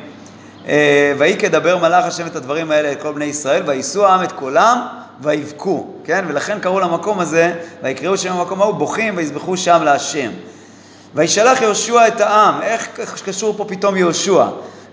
ויהי 1.18 1.38
כדבר 1.38 1.78
מלאך 1.78 2.06
השם 2.06 2.28
את 2.28 2.36
הדברים 2.36 2.72
האלה 2.72 2.92
את 2.92 3.02
כל 3.02 3.14
בני 3.14 3.26
ישראל, 3.26 3.64
ויישאו 3.66 4.06
העם 4.06 4.24
את 4.24 4.32
קולם 4.32 4.88
ויבכו, 5.22 5.88
כן? 6.04 6.26
ולכן 6.28 6.60
קראו 6.60 6.80
למקום 6.80 7.20
הזה, 7.20 7.54
ויקראו 7.84 8.18
שם 8.18 8.34
המקום 8.34 8.62
ההוא 8.62 8.74
בוכים 8.74 9.18
ויזבחו 9.18 9.58
שם 9.58 9.84
להשם. 9.84 10.32
וישלח 11.16 11.62
יהושע 11.62 12.08
את 12.08 12.22
העם, 12.22 12.62
איך 12.62 13.22
קשור 13.26 13.58
פה 13.58 13.66
פתאום 13.68 13.98
יהושע? 13.98 14.46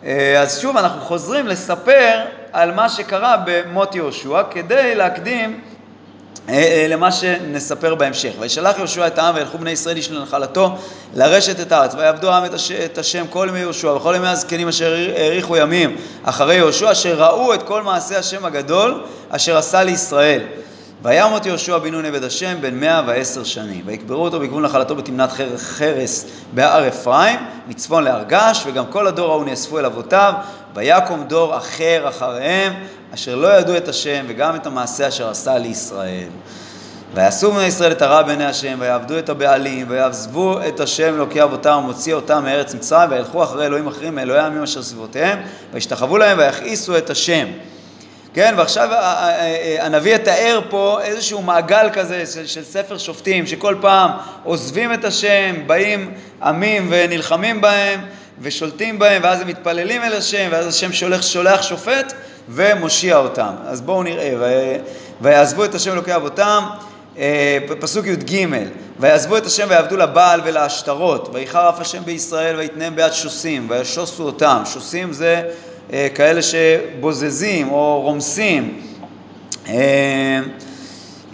אה, 0.04 0.40
אז 0.40 0.60
שוב 0.60 0.76
אנחנו 0.76 1.00
חוזרים 1.00 1.46
לספר 1.46 2.20
על 2.52 2.74
מה 2.74 2.88
שקרה 2.88 3.36
במות 3.46 3.94
יהושע 3.94 4.42
כדי 4.50 4.94
להקדים 4.94 5.50
אה, 5.50 5.56
אה, 5.56 5.79
למה 6.88 7.12
שנספר 7.12 7.94
בהמשך. 7.94 8.32
וישלח 8.38 8.78
יהושע 8.78 9.06
את 9.06 9.18
העם 9.18 9.34
וילכו 9.34 9.58
בני 9.58 9.70
ישראל 9.70 9.96
איש 9.96 10.10
לנחלתו 10.10 10.76
לרשת 11.14 11.60
את 11.60 11.72
הארץ. 11.72 11.94
ויעבדו 11.94 12.30
העם 12.30 12.44
את 12.84 12.98
השם 12.98 13.24
כל 13.30 13.46
ימי 13.50 13.58
יהושע 13.58 13.88
וכל 13.88 14.14
ימי 14.16 14.28
הזקנים 14.28 14.68
אשר 14.68 14.94
האריכו 15.16 15.56
ימים 15.56 15.96
אחרי 16.22 16.54
יהושע 16.54 16.92
אשר 16.92 17.22
ראו 17.22 17.54
את 17.54 17.62
כל 17.62 17.82
מעשי 17.82 18.16
השם 18.16 18.44
הגדול 18.44 19.04
אשר 19.30 19.56
עשה 19.56 19.82
לישראל. 19.82 20.40
וימות 21.02 21.46
יהושע 21.46 21.78
בן 21.78 21.90
נון 21.90 22.04
עבד 22.04 22.24
השם 22.24 22.56
בן 22.60 22.80
מאה 22.80 23.02
ועשר 23.06 23.44
שנים. 23.44 23.82
ויקברו 23.86 24.24
אותו 24.24 24.40
בגבול 24.40 24.62
נחלתו 24.62 24.96
בתמנת 24.96 25.30
חרס 25.56 26.26
בהר 26.54 26.88
אפרים, 26.88 27.38
מצפון 27.68 28.04
להר 28.04 28.22
גש, 28.22 28.62
וגם 28.66 28.86
כל 28.86 29.06
הדור 29.06 29.32
ההוא 29.32 29.44
נאספו 29.44 29.78
אל 29.78 29.86
אבותיו, 29.86 30.34
ויקום 30.74 31.24
דור 31.24 31.56
אחר 31.56 32.08
אחריהם, 32.08 32.72
אשר 33.14 33.34
לא 33.34 33.48
ידעו 33.48 33.76
את 33.76 33.88
השם, 33.88 34.24
וגם 34.28 34.56
את 34.56 34.66
המעשה 34.66 35.08
אשר 35.08 35.30
עשה 35.30 35.58
לישראל. 35.58 36.28
ויעשו 37.14 37.52
בני 37.52 37.64
ישראל 37.64 37.92
את 37.92 38.02
הרע 38.02 38.22
בעיני 38.22 38.46
השם, 38.46 38.76
ויעבדו 38.80 39.18
את 39.18 39.28
הבעלים, 39.28 39.86
ויעזבו 39.88 40.58
את 40.68 40.80
השם 40.80 41.14
אלוקי 41.14 41.42
אבותם, 41.42 41.80
ומוציא 41.84 42.14
אותם 42.14 42.44
מארץ 42.44 42.74
מצרים, 42.74 43.10
וילכו 43.10 43.42
אחרי 43.42 43.66
אלוהים 43.66 43.86
אחרים 43.86 44.14
מאלוהי 44.14 44.40
העמים 44.40 44.62
אשר 44.62 44.82
סביבותיהם, 44.82 45.38
וישתחוו 45.72 46.18
להם, 46.18 46.38
ויכעיסו 46.38 46.96
את 46.96 47.10
השם. 47.10 47.46
כן, 48.34 48.54
ועכשיו 48.56 48.88
הנביא 49.80 50.14
יתאר 50.14 50.60
פה 50.70 50.98
איזשהו 51.02 51.42
מעגל 51.42 51.88
כזה 51.92 52.26
של, 52.26 52.46
של 52.46 52.64
ספר 52.64 52.98
שופטים, 52.98 53.46
שכל 53.46 53.76
פעם 53.80 54.10
עוזבים 54.44 54.92
את 54.92 55.04
השם, 55.04 55.54
באים 55.66 56.14
עמים 56.42 56.86
ונלחמים 56.90 57.60
בהם 57.60 58.00
ושולטים 58.40 58.98
בהם, 58.98 59.22
ואז 59.24 59.40
הם 59.40 59.48
מתפללים 59.48 60.02
אל 60.02 60.12
השם, 60.12 60.48
ואז 60.50 60.66
השם 60.66 60.92
שולח, 60.92 61.22
שולח 61.22 61.62
שופט 61.62 62.12
ומושיע 62.48 63.16
אותם. 63.16 63.52
אז 63.66 63.80
בואו 63.80 64.02
נראה, 64.02 64.34
ויעזבו 65.20 65.64
את 65.64 65.74
השם 65.74 65.92
אלוקי 65.92 66.16
אבותם, 66.16 66.64
אה, 67.18 67.58
פסוק 67.80 68.06
י"ג, 68.06 68.46
ויעזבו 69.00 69.36
את 69.36 69.46
השם 69.46 69.66
ויעבדו 69.68 69.96
לבעל 69.96 70.40
ולעשתרות, 70.44 71.30
ויחר 71.32 71.68
אף 71.68 71.80
השם 71.80 72.04
בישראל 72.04 72.56
ויתנם 72.56 72.96
ביד 72.96 73.12
שוסים, 73.12 73.66
וישוסו 73.70 74.22
אותם, 74.22 74.62
שוסים 74.64 75.12
זה 75.12 75.42
אה, 75.46 75.69
כאלה 76.14 76.40
שבוזזים 76.42 77.70
או 77.70 78.00
רומסים. 78.00 78.80
אה, 79.68 80.40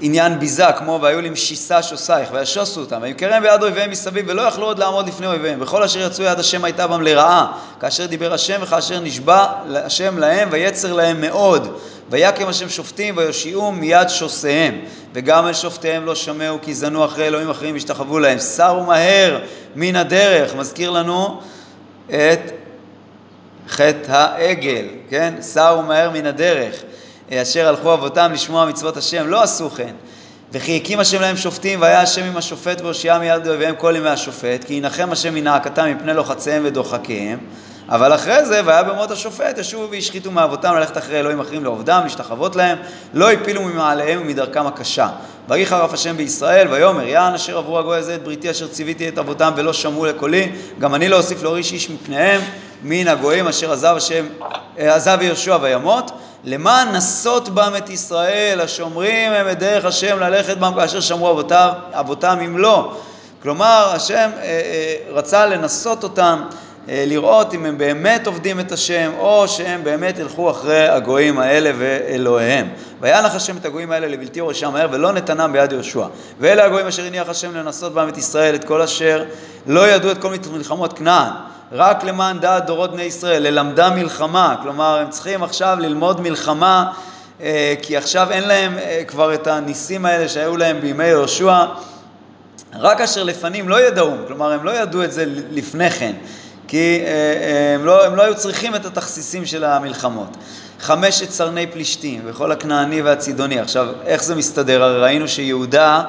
עניין 0.01 0.39
ביזה, 0.39 0.65
כמו 0.79 0.99
והיו 1.03 1.21
לי 1.21 1.31
משיסה 1.31 1.83
שוסייך, 1.83 2.29
וישוסו 2.33 2.81
אותם, 2.81 2.99
וימכרם 3.03 3.43
ביד 3.43 3.63
אויביהם 3.63 3.91
מסביב, 3.91 4.25
ולא 4.29 4.43
יכלו 4.43 4.67
עוד 4.67 4.79
לעמוד 4.79 5.09
לפני 5.09 5.27
אויביהם. 5.27 5.63
וכל 5.63 5.83
אשר 5.83 6.07
יצאו 6.07 6.25
יד 6.25 6.39
השם 6.39 6.65
הייתה 6.65 6.87
בם 6.87 7.03
לרעה, 7.03 7.53
כאשר 7.81 8.07
דיבר 8.07 8.35
השם 8.35 8.61
וכאשר 8.63 9.01
נשבע 9.01 9.47
השם 9.75 10.19
להם, 10.19 10.49
ויצר 10.53 10.93
להם 10.93 11.21
מאוד. 11.21 11.77
ויקם 12.11 12.49
השם 12.49 12.69
שופטים 12.69 13.17
ויושיעום 13.17 13.81
מיד 13.81 14.09
שוסיהם. 14.09 14.79
וגם 15.13 15.47
אל 15.47 15.53
שופטיהם 15.53 16.07
לא 16.07 16.15
שמעו, 16.15 16.59
כי 16.63 16.75
זנו 16.75 17.05
אחרי 17.05 17.27
אלוהים 17.27 17.51
אחרים 17.51 17.75
והשתחוו 17.75 18.19
להם. 18.19 18.39
סרו 18.39 18.83
מהר 18.83 19.39
מן 19.77 19.97
הדרך, 19.97 20.55
מזכיר 20.55 20.91
לנו 20.91 21.41
את 22.09 22.53
חטא 23.69 24.13
העגל, 24.13 24.85
כן? 25.09 25.35
סרו 25.41 25.83
מהר 25.83 26.11
מן 26.11 26.27
הדרך, 26.27 26.75
אשר 27.33 27.69
הלכו 27.69 27.95
אבותם 27.95 28.33
לשמוע 28.33 28.67
מצוות 28.67 28.97
השם, 28.97 29.29
לא 29.29 29.43
עשו 29.43 29.71
כן. 29.71 29.95
וכי 30.53 30.77
הקים 30.77 31.01
השם 31.01 31.21
להם 31.21 31.37
שופטים, 31.37 31.81
והיה 31.81 32.01
השם 32.01 32.25
עם 32.25 32.37
השופט 32.37 32.81
והושיעה 32.81 33.19
מיד 33.19 33.47
אויביהם 33.47 33.75
כל 33.79 33.95
ימי 33.97 34.09
השופט, 34.09 34.65
כי 34.65 34.75
ינחם 34.75 35.13
השם 35.13 35.35
מנאקתם 35.35 35.91
מפני 35.97 36.15
לוחציהם 36.15 36.63
ודוחקיהם. 36.65 37.39
אבל 37.89 38.15
אחרי 38.15 38.45
זה, 38.45 38.61
והיה 38.65 38.83
במות 38.83 39.11
השופט, 39.11 39.59
ישובו 39.59 39.91
והשחיתו 39.91 40.31
מאבותם 40.31 40.75
ללכת 40.75 40.99
אחרי 40.99 41.21
אלוהים 41.21 41.41
אחרים 41.41 41.65
לעובדם, 41.65 42.01
להשתחוות 42.05 42.57
להם, 42.57 42.79
לא 43.15 43.33
הפילו 43.33 43.63
ממעליהם 43.63 44.21
ומדרכם 44.23 44.67
הקשה. 44.67 45.09
ויהי 45.49 45.67
חרף 45.67 45.93
השם 45.93 46.17
בישראל, 46.17 46.69
ויאמר 46.69 47.03
יען 47.03 47.35
אשר 47.35 47.59
עברו 47.59 47.79
הגוי 47.79 47.97
הזה 47.97 48.15
את 48.15 48.23
בריתי 48.23 48.51
אשר 48.51 48.69
ציוויתי 48.69 49.09
את 49.09 49.19
אבותם 49.19 49.53
ולא 49.57 49.73
שמעו 49.73 50.07
לקולי, 50.07 50.53
גם 50.79 50.95
אני 50.95 51.09
לא 51.09 51.17
אוסיף 51.17 51.43
להוריש 51.43 51.73
איש 51.73 51.91
מפניהם 51.91 52.41
מן 52.83 53.09
הגויים 53.09 53.49
אשר 53.49 53.73
עזב 53.73 53.95
השם, 53.97 54.27
אה, 54.79 54.95
עזב 54.95 55.19
יהושע 55.21 55.59
וימות, 55.63 56.11
למען 56.45 56.89
נסות 56.89 57.49
בם 57.49 57.73
את 57.79 57.91
ישראל, 57.91 58.61
השומרים 58.61 59.33
הם 59.33 59.51
את 59.51 59.59
דרך 59.59 59.85
השם 59.85 60.19
ללכת 60.21 60.57
בם 60.57 60.73
כאשר 60.77 61.01
שמרו 61.01 61.31
אבותם, 61.31 61.69
אבותם 61.93 62.39
אם 62.45 62.59
לא. 62.59 62.93
כלומר, 63.43 63.91
השם 63.95 64.31
אה, 64.37 64.43
אה, 64.43 64.97
רצה 65.13 65.47
לנסות 65.47 66.03
אותם 66.03 66.43
לראות 66.89 67.55
אם 67.55 67.67
הם 67.67 67.79
באמת 67.79 68.27
עובדים 68.27 68.61
את 68.61 68.73
השם, 68.73 69.11
או 69.19 69.49
שהם 69.49 69.85
באמת 69.85 70.19
ילכו 70.19 70.51
אחרי 70.51 70.89
הגויים 70.89 71.39
האלה 71.39 71.71
ואלוהיהם. 71.79 72.69
וינח 73.01 73.35
השם 73.35 73.57
את 73.57 73.65
הגויים 73.65 73.93
האלה 73.93 74.09
לבלתי 74.09 74.41
ראשם 74.41 74.73
מהר, 74.73 74.89
ולא 74.91 75.13
נתנם 75.13 75.53
ביד 75.53 75.73
יהושע. 75.73 76.07
ואלה 76.41 76.65
הגויים 76.65 76.87
אשר 76.87 77.05
הניח 77.05 77.29
השם 77.29 77.55
לנסות 77.55 77.95
בהם 77.95 78.09
את 78.09 78.19
ישראל, 78.19 78.55
את 78.55 78.65
כל 78.65 78.83
אשר 78.83 79.25
לא 79.67 79.89
ידעו 79.89 80.11
את 80.11 80.19
כל 80.19 80.31
מלחמות 80.53 80.99
כנען. 80.99 81.33
רק 81.73 82.05
למען 82.05 82.39
דעת 82.39 82.67
דורות 82.67 82.93
בני 82.93 83.03
ישראל, 83.03 83.43
ללמדם 83.43 83.93
מלחמה, 83.97 84.57
כלומר 84.63 84.99
הם 84.99 85.11
צריכים 85.11 85.43
עכשיו 85.43 85.77
ללמוד 85.81 86.21
מלחמה 86.21 86.93
אה, 87.41 87.75
כי 87.83 87.97
עכשיו 87.97 88.31
אין 88.31 88.49
להם 88.49 88.79
אה, 88.79 89.03
כבר 89.07 89.35
את 89.35 89.47
הניסים 89.47 90.07
האלה 90.07 90.29
שהיו 90.29 90.57
להם 90.57 90.81
בימי 90.81 91.05
יהושע, 91.05 91.65
רק 92.75 93.01
אשר 93.01 93.23
לפנים 93.23 93.69
לא 93.69 93.87
ידעו, 93.87 94.11
כלומר 94.27 94.53
הם 94.53 94.65
לא 94.65 94.71
ידעו 94.71 95.05
את 95.05 95.13
זה 95.13 95.25
לפני 95.51 95.91
כן. 95.91 96.13
כי 96.69 97.01
אה, 97.01 97.07
אה, 97.07 97.75
הם 97.75 97.85
לא, 97.85 98.07
הם 98.07 98.17
לא 98.17 98.23
היו 98.23 98.37
צריכים 98.37 98.75
את 98.75 98.87
התכסיסים 98.87 99.47
של 99.47 99.65
המלחמות. 99.65 100.37
חמשת 100.81 101.31
סרני 101.31 101.67
פלישתים 101.67 102.21
וכל 102.25 102.53
הכנעני 102.53 103.03
והצידוני. 103.03 103.59
עכשיו, 103.59 103.89
איך 104.05 104.25
זה 104.25 104.35
מסתדר? 104.35 104.83
הרי 104.83 105.01
ראינו 105.01 105.29
שיהודה 105.29 106.03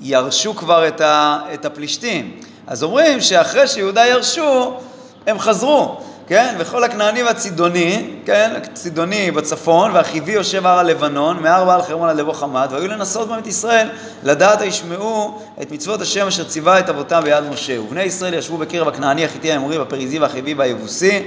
ירשו 0.00 0.56
כבר 0.56 0.88
את, 0.88 1.00
ה, 1.00 1.38
את 1.54 1.64
הפלישתים. 1.64 2.40
אז 2.66 2.82
אומרים 2.82 3.20
שאחרי 3.20 3.66
שיהודה 3.66 4.06
ירשו, 4.06 4.80
הם 5.26 5.38
חזרו. 5.38 6.00
כן? 6.28 6.54
וכל 6.58 6.84
הכנעני 6.84 7.22
והצידוני, 7.22 8.10
כן? 8.24 8.52
הצידוני 8.56 9.30
בצפון, 9.30 9.90
והחיבי 9.90 10.32
יושב 10.32 10.66
הר 10.66 10.78
הלבנון, 10.78 11.42
מהר 11.42 11.64
בעל 11.64 11.82
חרמון 11.82 12.08
עד 12.08 12.16
לבוא 12.16 12.32
חמד, 12.32 12.68
והיו 12.70 12.88
לנסות 12.88 13.28
בם 13.28 13.38
את 13.38 13.46
ישראל, 13.46 13.88
לדעת 14.22 14.60
הישמעו 14.60 15.42
את 15.62 15.72
מצוות 15.72 16.00
השם 16.00 16.26
אשר 16.26 16.44
ציווה 16.44 16.78
את 16.78 16.88
אבותם 16.88 17.20
ביד 17.24 17.44
משה. 17.44 17.80
ובני 17.80 18.02
ישראל 18.02 18.34
ישבו 18.34 18.58
בקרב 18.58 18.88
הכנעני, 18.88 19.24
החיטי, 19.24 19.52
האמורי, 19.52 19.78
והפריזי, 19.78 20.18
והחיבי 20.18 20.54
והיבוסי. 20.54 21.22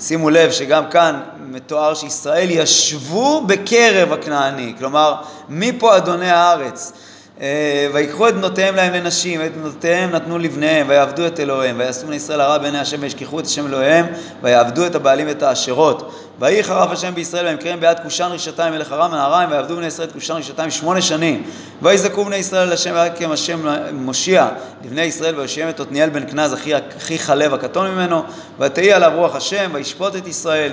שימו 0.00 0.30
לב 0.30 0.50
שגם 0.50 0.90
כאן 0.90 1.20
מתואר 1.40 1.94
שישראל 1.94 2.50
ישבו 2.50 3.40
בקרב 3.46 4.12
הכנעני, 4.12 4.74
כלומר, 4.78 5.14
מפה 5.48 5.96
אדוני 5.96 6.30
הארץ. 6.30 6.92
אה, 7.40 7.86
ויקחו 7.92 8.28
את 8.28 8.34
בנותיהם 8.34 8.76
להם 8.76 8.92
לנשים, 8.92 9.40
ואת 9.40 9.56
בנותיהם 9.56 10.10
נתנו 10.10 10.38
לבניהם, 10.38 10.88
ויעבדו 10.88 11.26
את 11.26 11.40
אלוהיהם, 11.40 11.78
ויעשו 11.78 12.06
בני 12.06 12.16
ישראל 12.16 12.40
הרע 12.40 12.58
בעיני 12.58 12.78
השם, 12.78 12.96
וישכחו 13.00 13.40
את 13.40 13.46
השם 13.46 13.66
אלוהיהם, 13.66 14.06
ויעבדו 14.42 14.86
את 14.86 14.94
הבעלים 14.94 15.26
ואת 15.26 15.42
האשרות. 15.42 16.14
ויהי 16.38 16.62
חרף 16.62 16.90
השם 16.90 17.14
בישראל, 17.14 17.46
וימכרם 17.46 17.80
ביד 17.80 17.98
כושן 18.02 18.28
רשתיים 18.32 18.72
מלך 18.72 18.92
ארם 18.92 19.12
ונהריים, 19.12 19.50
ויעבדו 19.50 19.76
בני 19.76 19.86
ישראל 19.86 20.08
את 20.08 20.12
כושן 20.12 20.34
רשתיים 20.34 20.70
שמונה 20.70 21.02
שנים. 21.02 21.42
ויזעקו 21.82 22.24
בני 22.24 22.36
ישראל 22.36 22.66
אל 22.66 22.72
השם, 22.72 22.94
ויקם 22.94 23.30
השם 23.30 23.60
מושיע 23.92 24.48
לבני 24.84 25.02
ישראל, 25.02 25.38
ויושיעם 25.38 25.68
את 25.68 25.80
עתניאל 25.80 26.10
בן 26.10 26.30
כנז, 26.30 26.54
אחי 26.98 27.18
חלב 27.18 27.54
הקטון 27.54 27.90
ממנו, 27.90 28.22
ותהי 28.58 28.92
עליו 28.92 29.12
רוח 29.16 29.36
השם, 29.36 29.70
וישפוט 29.74 30.16
את 30.16 30.26
ישראל. 30.26 30.72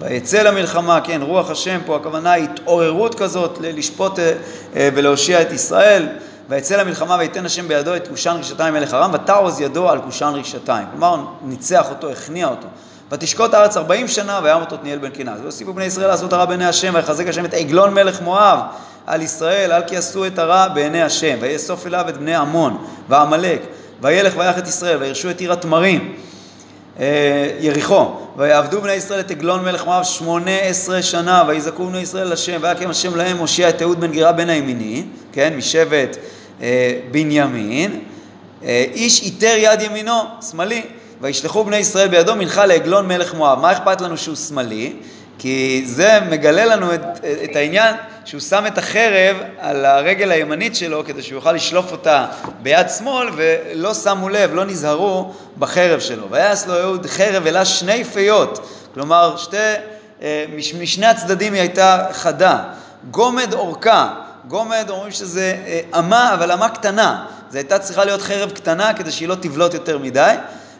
ויצא 0.00 0.42
למלחמה, 0.42 1.00
כן, 1.00 1.20
רוח 1.22 1.50
השם 1.50 1.80
פה, 1.86 1.96
הכוונה 1.96 2.32
היא 2.32 2.44
התעוררות 2.44 3.14
כזאת 3.14 3.58
לשפוט 3.60 4.18
אה, 4.18 4.32
אה, 4.76 4.88
ולהושיע 4.94 5.42
את 5.42 5.52
ישראל. 5.52 6.08
ויצא 6.48 6.76
למלחמה 6.76 7.16
ויתן 7.18 7.46
השם 7.46 7.68
בידו 7.68 7.96
את 7.96 8.08
קושן 8.08 8.36
רשתיים 8.40 8.74
מלך 8.74 8.94
ארם, 8.94 9.10
ותעוז 9.14 9.60
ידו 9.60 9.90
על 9.90 9.98
קושן 10.00 10.32
רשתיים. 10.34 10.86
כלומר, 10.90 11.16
ניצח 11.42 11.86
אותו, 11.90 12.10
הכניע 12.10 12.48
אותו. 12.48 12.66
ותשקוט 13.12 13.54
הארץ 13.54 13.76
ארבעים 13.76 14.08
שנה, 14.08 14.40
ויעם 14.42 14.60
אותו 14.60 14.74
עתניאל 14.74 14.98
בן 14.98 15.10
קנז. 15.10 15.40
והוסיפו 15.42 15.72
בני 15.72 15.84
ישראל 15.84 16.06
לעשות 16.06 16.32
הרע 16.32 16.44
בעיני 16.44 16.66
השם, 16.66 16.92
ויחזק 16.94 17.28
השם 17.28 17.44
את 17.44 17.54
עגלון 17.54 17.94
מלך 17.94 18.22
מואב 18.22 18.58
על 19.06 19.22
ישראל, 19.22 19.72
על 19.72 19.82
כי 19.86 19.96
עשו 19.96 20.26
את 20.26 20.38
הרע 20.38 20.68
בעיני 20.68 21.02
השם. 21.02 21.36
ויאסוף 21.40 21.86
אליו 21.86 22.04
את 22.08 22.16
בני 22.16 22.34
עמון 22.34 22.84
ועמלק, 23.08 23.62
וילך 24.02 24.34
ויח 24.36 24.58
את 24.58 24.68
ישראל, 24.68 24.98
וירשו 24.98 25.30
את 25.30 25.40
עיר 25.40 25.52
התמרים. 25.52 26.16
אה, 27.00 27.50
יריחו, 27.60 28.06
ויעבדו 28.36 28.80
בני 28.80 28.92
ישראל 28.92 29.20
את 29.20 29.30
עגלון 29.30 29.64
מלך 29.64 29.86
מואב 29.86 30.04
שמונה 30.04 30.58
עשרה 30.58 31.02
שנה, 31.02 31.44
ויזעקו 31.48 31.86
בני 31.86 31.98
ישראל 31.98 32.32
השם, 32.32 32.58
ויקם 32.62 32.90
השם 32.90 33.16
להם 33.16 33.36
מושיע 33.36 33.68
את 33.68 33.82
אהוד 33.82 34.00
בן 34.00 34.10
גירה 34.10 34.32
בן 34.32 34.50
הימיני, 34.50 35.04
כן, 35.32 35.54
משבט 35.56 36.16
אה, 36.62 36.98
בנימין, 37.10 38.00
אה, 38.64 38.84
איש 38.94 39.22
איתר 39.22 39.54
יד 39.58 39.80
ימינו, 39.80 40.20
שמאלי, 40.50 40.82
וישלחו 41.20 41.64
בני 41.64 41.76
ישראל 41.76 42.08
בידו 42.08 42.36
מנחה 42.36 42.66
לעגלון 42.66 43.08
מלך 43.08 43.34
מואב. 43.34 43.60
מה 43.60 43.72
אכפת 43.72 44.00
לנו 44.00 44.16
שהוא 44.16 44.36
שמאלי? 44.36 44.92
כי 45.38 45.82
זה 45.86 46.18
מגלה 46.30 46.64
לנו 46.64 46.94
את, 46.94 47.00
את 47.44 47.56
העניין 47.56 47.94
שהוא 48.24 48.40
שם 48.40 48.64
את 48.66 48.78
החרב 48.78 49.36
על 49.58 49.84
הרגל 49.84 50.30
הימנית 50.30 50.76
שלו 50.76 51.04
כדי 51.04 51.22
שהוא 51.22 51.36
יוכל 51.36 51.52
לשלוף 51.52 51.92
אותה 51.92 52.26
ביד 52.62 52.86
שמאל 52.98 53.28
ולא 53.36 53.94
שמו 53.94 54.28
לב, 54.28 54.54
לא 54.54 54.64
נזהרו 54.64 55.32
בחרב 55.58 56.00
שלו. 56.00 56.30
ויעש 56.30 56.66
לו 56.66 56.80
אהוד 56.80 57.06
חרב 57.06 57.46
אלה 57.46 57.64
שני 57.64 58.04
פיות, 58.04 58.68
כלומר 58.94 59.36
שתי, 59.36 59.56
אה, 60.22 60.44
משני 60.80 61.06
הצדדים 61.06 61.52
היא 61.52 61.60
הייתה 61.60 62.06
חדה. 62.12 62.64
גומד 63.10 63.52
אורכה, 63.52 64.14
גומד 64.48 64.86
אומרים 64.88 65.12
שזה 65.12 65.56
אה, 65.66 65.80
אמה 65.98 66.34
אבל 66.34 66.52
אמה 66.52 66.68
קטנה, 66.68 67.24
זו 67.50 67.58
הייתה 67.58 67.78
צריכה 67.78 68.04
להיות 68.04 68.22
חרב 68.22 68.50
קטנה 68.50 68.94
כדי 68.94 69.10
שהיא 69.10 69.28
לא 69.28 69.34
תבלוט 69.34 69.74
יותר 69.74 69.98
מדי. 69.98 70.34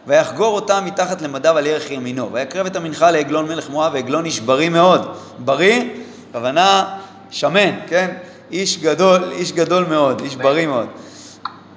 ויחגור 0.07 0.55
אותה 0.55 0.81
מתחת 0.81 1.21
למדיו 1.21 1.57
על 1.57 1.67
ירך 1.67 1.91
ימינו. 1.91 2.33
ויקרב 2.33 2.65
את 2.65 2.75
המנחה 2.75 3.11
לעגלון 3.11 3.47
מלך 3.47 3.69
מואב, 3.69 3.93
ועגלון 3.93 4.25
איש 4.25 4.39
בריא 4.39 4.69
מאוד. 4.69 5.15
בריא, 5.39 5.83
הכוונה 6.29 6.95
שמן, 7.31 7.79
כן? 7.87 8.11
איש 8.51 8.77
גדול, 8.77 9.31
איש 9.31 9.51
גדול 9.51 9.85
מאוד, 9.85 10.21
איש 10.21 10.35
בריא 10.35 10.67
מאוד. 10.67 10.87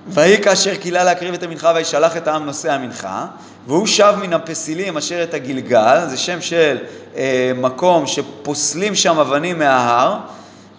ויהי 0.08 0.42
כאשר 0.42 0.74
קילה 0.74 1.04
להקריב 1.04 1.34
את 1.34 1.42
המנחה 1.42 1.72
וישלח 1.74 2.16
את 2.16 2.28
העם 2.28 2.46
נושא 2.46 2.72
המנחה, 2.72 3.26
והוא 3.66 3.86
שב 3.86 4.14
מן 4.20 4.32
הפסילים 4.32 4.96
אשר 4.96 5.22
את 5.22 5.34
הגלגל, 5.34 6.00
זה 6.08 6.16
שם 6.16 6.40
של 6.40 6.78
אה, 7.16 7.52
מקום 7.56 8.06
שפוסלים 8.06 8.94
שם 8.94 9.18
אבנים 9.18 9.58
מההר, 9.58 10.16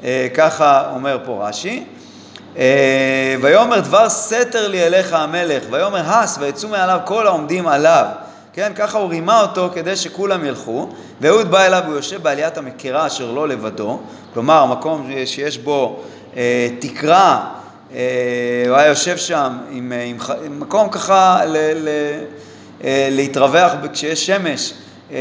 אה, 0.03 0.27
ככה 0.33 0.91
אומר 0.95 1.19
פה 1.25 1.47
רש"י. 1.47 1.83
אה, 2.57 3.35
ויאמר 3.41 3.79
דבר 3.79 4.09
סתר 4.09 4.67
לי 4.67 4.83
אליך 4.83 5.13
המלך, 5.13 5.63
ויאמר 5.69 6.01
הס 6.05 6.37
ויצאו 6.39 6.69
מעליו 6.69 6.99
כל 7.05 7.27
העומדים 7.27 7.67
עליו. 7.67 8.05
כן, 8.53 8.71
ככה 8.75 8.97
הוא 8.97 9.09
רימה 9.09 9.41
אותו 9.41 9.69
כדי 9.73 9.95
שכולם 9.95 10.45
ילכו, 10.45 10.89
ואהוד 11.21 11.51
בא 11.51 11.65
אליו 11.65 11.81
והוא 11.85 11.95
יושב 11.95 12.23
בעליית 12.23 12.57
המקרה 12.57 13.07
אשר 13.07 13.31
לא 13.31 13.47
לבדו, 13.47 13.99
כלומר 14.33 14.65
מקום 14.65 15.09
שיש 15.25 15.57
בו 15.57 15.99
אה, 16.37 16.67
תקרה, 16.79 17.45
אה, 17.95 18.63
הוא 18.67 18.77
היה 18.77 18.87
יושב 18.87 19.17
שם 19.17 19.57
עם, 19.71 19.91
עם, 20.05 20.17
עם 20.45 20.59
מקום 20.59 20.89
ככה 20.89 21.45
ל, 21.45 21.57
ל, 21.57 21.87
אה, 22.83 23.07
להתרווח 23.11 23.71
כשיש 23.93 24.25
שמש. 24.25 24.73
אה, 25.11 25.17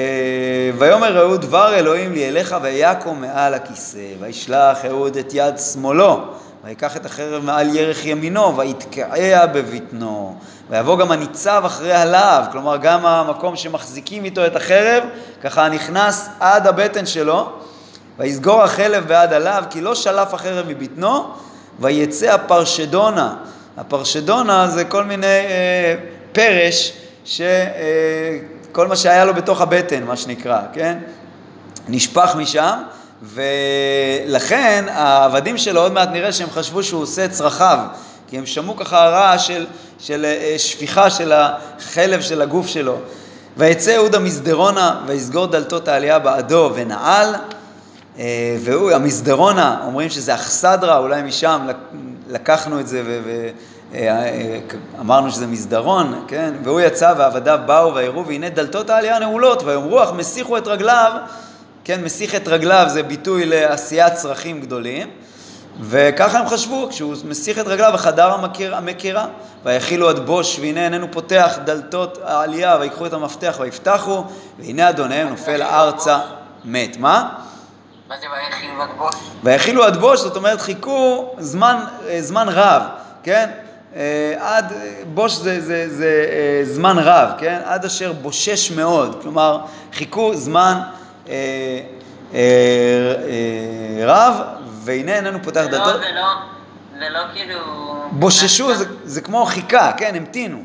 ויאמר 0.78 1.18
אהוד 1.20 1.40
דבר 1.40 1.74
אלוהים 1.74 2.12
לי 2.12 2.28
אליך 2.28 2.56
ויקום 2.62 3.20
מעל 3.20 3.54
הכיסא, 3.54 3.98
וישלח 4.20 4.84
אהוד 4.84 5.16
את 5.16 5.30
יד 5.34 5.58
שמאלו 5.58 6.20
ויקח 6.64 6.96
את 6.96 7.06
החרב 7.06 7.44
מעל 7.44 7.76
ירך 7.76 8.06
ימינו, 8.06 8.56
ויתקעע 8.56 9.46
בבטנו. 9.46 10.36
ויבוא 10.70 10.98
גם 10.98 11.12
הניצב 11.12 11.62
אחרי 11.66 11.92
הלאו, 11.92 12.50
כלומר 12.52 12.76
גם 12.76 13.06
המקום 13.06 13.56
שמחזיקים 13.56 14.24
איתו 14.24 14.46
את 14.46 14.56
החרב, 14.56 15.04
ככה 15.42 15.68
נכנס 15.68 16.28
עד 16.40 16.66
הבטן 16.66 17.06
שלו, 17.06 17.52
ויסגור 18.18 18.62
החלב 18.62 19.08
בעד 19.08 19.32
הלאו, 19.32 19.62
כי 19.70 19.80
לא 19.80 19.94
שלף 19.94 20.34
החרב 20.34 20.66
מבטנו, 20.68 21.24
ויצא 21.80 22.34
הפרשדונה. 22.34 23.34
הפרשדונה 23.76 24.68
זה 24.68 24.84
כל 24.84 25.04
מיני 25.04 25.26
אה, 25.26 25.94
פרש, 26.32 26.92
שכל 27.24 28.82
אה, 28.82 28.86
מה 28.88 28.96
שהיה 28.96 29.24
לו 29.24 29.34
בתוך 29.34 29.60
הבטן, 29.60 30.02
מה 30.02 30.16
שנקרא, 30.16 30.60
כן? 30.72 30.98
נשפך 31.88 32.34
משם. 32.38 32.78
ולכן 33.22 34.84
העבדים 34.88 35.58
שלו 35.58 35.80
עוד 35.80 35.92
מעט 35.92 36.08
נראה 36.12 36.32
שהם 36.32 36.50
חשבו 36.50 36.82
שהוא 36.82 37.02
עושה 37.02 37.24
את 37.24 37.30
צרכיו, 37.30 37.78
כי 38.28 38.38
הם 38.38 38.46
שמעו 38.46 38.76
ככה 38.76 39.08
רעש 39.08 39.46
של, 39.46 39.66
של 39.98 40.24
אה, 40.24 40.54
שפיכה 40.58 41.10
של 41.10 41.32
החלב 41.32 42.20
של 42.20 42.42
הגוף 42.42 42.66
שלו. 42.66 42.96
ויצא 43.56 43.90
יהודה 43.90 44.18
מסדרונה 44.18 45.00
ויסגור 45.06 45.46
דלתות 45.46 45.88
העלייה 45.88 46.18
בעדו 46.18 46.70
ונעל, 46.74 47.34
אה, 48.18 48.56
והוא, 48.60 48.90
המסדרונה, 48.90 49.82
אומרים 49.86 50.10
שזה 50.10 50.34
אכסדרה, 50.34 50.98
אולי 50.98 51.22
משם 51.22 51.66
לקחנו 52.28 52.80
את 52.80 52.88
זה 52.88 53.02
ואמרנו 53.92 55.26
אה, 55.26 55.32
שזה 55.32 55.46
מסדרון, 55.46 56.24
כן? 56.28 56.54
והוא 56.64 56.80
יצא 56.80 57.14
ועבדיו 57.18 57.58
באו 57.66 57.94
ויראו 57.94 58.26
והנה 58.26 58.48
דלתות 58.48 58.90
העלייה 58.90 59.18
נעולות 59.18 59.62
ויאמרו 59.62 60.02
אך 60.02 60.12
מסיחו 60.12 60.58
את 60.58 60.66
רגליו 60.66 61.12
כן, 61.84 62.04
מסיח 62.04 62.34
את 62.34 62.48
רגליו 62.48 62.86
זה 62.88 63.02
ביטוי 63.02 63.46
לעשיית 63.46 64.14
צרכים 64.14 64.60
גדולים, 64.60 65.10
וככה 65.80 66.38
הם 66.38 66.48
חשבו, 66.48 66.88
כשהוא 66.90 67.14
מסיח 67.24 67.58
את 67.58 67.66
רגליו 67.66 67.90
בחדר 67.94 68.32
המכיר, 68.32 68.76
המכירה, 68.76 69.26
ויכילו 69.64 70.08
עד 70.08 70.18
בוש, 70.18 70.58
והנה 70.58 70.84
איננו 70.84 71.06
פותח 71.10 71.58
דלתות 71.64 72.18
העלייה, 72.24 72.76
ויקחו 72.80 73.06
את 73.06 73.12
המפתח 73.12 73.56
ויפתחו, 73.60 74.24
והנה 74.58 74.88
אדוניהם 74.88 75.28
נופל 75.28 75.62
ארצה 75.62 76.18
מת. 76.64 76.96
מה? 76.96 77.28
מה 78.08 78.14
זה 78.20 78.26
ויכילו 78.30 78.82
עד 78.82 78.88
בוש? 78.98 79.14
עד 79.86 79.96
בוש, 79.96 80.20
זאת 80.20 80.36
אומרת 80.36 80.60
חיכו 80.60 81.34
זמן, 81.38 81.84
אה, 82.08 82.22
זמן 82.22 82.48
רב, 82.48 82.82
כן? 83.22 83.50
אה, 83.96 84.34
עד, 84.38 84.72
בוש 85.14 85.32
זה, 85.32 85.60
זה, 85.60 85.86
זה 85.88 86.26
אה, 86.28 86.64
זמן 86.64 86.98
רב, 86.98 87.28
כן? 87.38 87.60
עד 87.64 87.84
אשר 87.84 88.12
בושש 88.12 88.70
מאוד, 88.70 89.18
כלומר 89.22 89.58
חיכו 89.92 90.34
זמן 90.34 90.74
אה, 90.74 90.82
אה, 90.82 90.86
אה, 90.86 91.01
רב, 94.06 94.34
והנה 94.66 95.14
איננו 95.14 95.42
פותח 95.42 95.64
דלתות. 95.70 95.94
לא, 95.94 95.98
זה 95.98 96.12
לא, 96.14 96.28
זה 96.98 97.08
לא 97.08 97.20
כאילו... 97.34 97.58
בוששו, 98.12 98.74
זה, 98.74 98.84
זה 99.04 99.20
כמו 99.20 99.46
חיכה, 99.46 99.92
כן, 99.96 100.14
המתינו. 100.14 100.64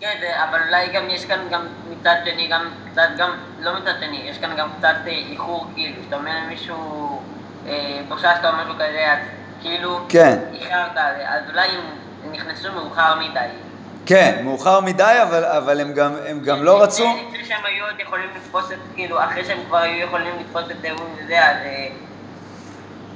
כן, 0.00 0.16
זה, 0.20 0.44
אבל 0.44 0.58
אולי 0.66 0.88
גם 0.92 1.10
יש 1.10 1.24
כאן 1.24 1.38
גם 1.50 1.66
מצד 1.90 2.14
שני, 2.24 2.48
גם 2.48 2.68
קצת, 2.92 3.08
גם, 3.16 3.30
לא 3.60 3.78
מצד 3.78 3.92
שני, 4.00 4.22
יש 4.24 4.38
כאן 4.38 4.56
גם 4.56 4.68
קצת 4.78 4.94
איחור, 5.06 5.66
כאילו, 5.74 6.02
שאתה 6.04 6.16
אומר 6.16 6.30
למישהו, 6.44 7.22
אה, 7.66 8.00
בוששת 8.08 8.40
או 8.44 8.48
משהו 8.52 8.74
כזה, 8.74 9.12
אז 9.12 9.18
כאילו, 9.62 10.00
כן. 10.08 10.38
איחרת, 10.52 10.96
אז 11.26 11.42
אולי 11.50 11.68
הם 12.24 12.32
נכנסו 12.32 12.72
מאוחר 12.72 13.14
מדי. 13.14 13.46
כן, 14.06 14.40
מאוחר 14.44 14.80
מדי, 14.80 15.18
אבל, 15.22 15.44
אבל 15.44 15.80
הם 15.80 15.92
גם, 15.92 16.14
הם 16.26 16.40
גם 16.40 16.62
לא 16.62 16.82
רצו... 16.82 17.04
לפני 17.04 17.44
שהם 17.44 17.64
היו 17.64 17.84
עוד 17.84 18.00
יכולים 18.00 18.26
לתפוס 18.36 18.72
את, 18.72 18.78
כאילו, 18.94 19.24
אחרי 19.24 19.44
שהם 19.44 19.58
כבר 19.68 19.78
היו 19.78 20.06
יכולים 20.06 20.32
לתפוס 20.40 20.64
את 20.70 20.84
אהוד 20.88 21.08
וזה, 21.24 21.38
אז 21.38 21.56
אה, 21.64 21.86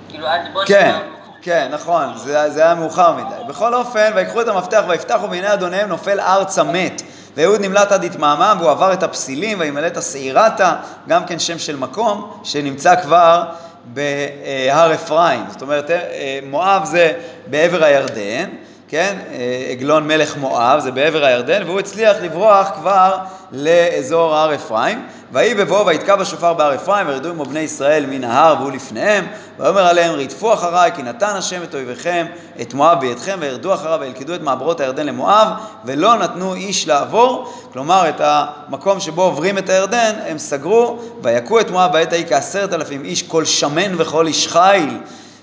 כאילו, 0.09 0.27
בוא... 0.53 0.65
כן, 0.67 0.99
כן, 1.43 1.69
נכון, 1.71 2.13
זה, 2.17 2.51
זה 2.51 2.63
היה 2.63 2.75
מאוחר 2.75 3.13
מדי. 3.13 3.49
בכל 3.49 3.75
אופן, 3.75 4.13
ויקחו 4.15 4.41
את 4.41 4.49
המפתח 4.49 4.85
ויפתחו 4.89 5.31
והנה 5.31 5.55
אדוניהם 5.55 5.89
נופל 5.89 6.21
ארצה 6.21 6.63
מת. 6.63 7.03
ואהוד 7.37 7.61
נמלט 7.61 7.93
עד 7.93 8.05
התמהמה 8.05 8.55
והוא 8.59 8.71
עבר 8.71 8.93
את 8.93 9.03
הפסילים 9.03 9.61
וימלא 9.61 9.87
את 9.87 9.97
השעירתה, 9.97 10.75
גם 11.09 11.27
כן 11.27 11.39
שם 11.39 11.59
של 11.59 11.77
מקום 11.77 12.41
שנמצא 12.45 13.03
כבר 13.03 13.45
בהר 13.85 14.95
אפרים. 14.95 15.45
זאת 15.49 15.63
אומרת, 15.63 15.91
אה, 15.91 16.39
מואב 16.43 16.85
זה 16.85 17.13
בעבר 17.47 17.85
הירדן. 17.85 18.49
כן, 18.89 19.19
אה, 19.33 19.69
עגלון 19.71 20.07
מלך 20.07 20.37
מואב, 20.37 20.81
זה 20.81 20.91
בעבר 20.91 21.25
הירדן, 21.25 21.63
והוא 21.67 21.81
הצליח 21.81 22.17
לברוח 22.23 22.69
כבר 22.75 23.17
לאזור 23.53 24.35
הר 24.35 24.55
אפרים. 24.55 25.07
ויהי 25.33 25.55
בבואו 25.55 25.87
ויתקע 25.87 26.17
בשופר 26.17 26.55
בהר 26.55 26.75
אפרים, 26.75 27.09
וירדו 27.09 27.29
עמו 27.29 27.45
בני 27.45 27.61
ישראל 27.61 28.07
מן 28.07 28.25
ההר 28.25 28.57
והוא 28.61 28.73
לפניהם, 28.73 29.27
ויאמר 29.59 29.87
עליהם 29.87 30.15
רדפו 30.15 30.55
אחריי, 30.55 30.91
כי 30.97 31.03
נתן 31.03 31.37
השם 31.37 31.63
את 31.63 31.75
אויביכם, 31.75 32.27
את 32.61 32.75
מואב 32.75 33.01
בידכם, 33.01 33.37
וירדו 33.41 33.75
אחריו 33.75 33.99
וילכדו 34.01 34.35
את 34.35 34.41
מעברות 34.41 34.81
הירדן 34.81 35.07
למואב, 35.07 35.49
ולא 35.85 36.17
נתנו 36.17 36.55
איש 36.55 36.89
לעבור, 36.89 37.53
כלומר 37.73 38.09
את 38.09 38.21
המקום 38.21 39.01
שבו 39.01 39.23
עוברים 39.23 39.59
את 39.59 39.69
הירדן, 39.69 40.13
הם 40.27 40.39
סגרו, 40.39 40.99
ויכו 41.23 41.61
את 41.61 41.71
מואב 41.71 41.93
בעת 41.93 42.13
ההיא 42.13 42.27
כעשרת 42.29 42.73
אלפים 42.73 43.05
איש, 43.05 43.23
כל 43.23 43.45
שמן 43.45 43.95
וכל 44.01 44.27
איש 44.27 44.49
חיל, 44.49 44.99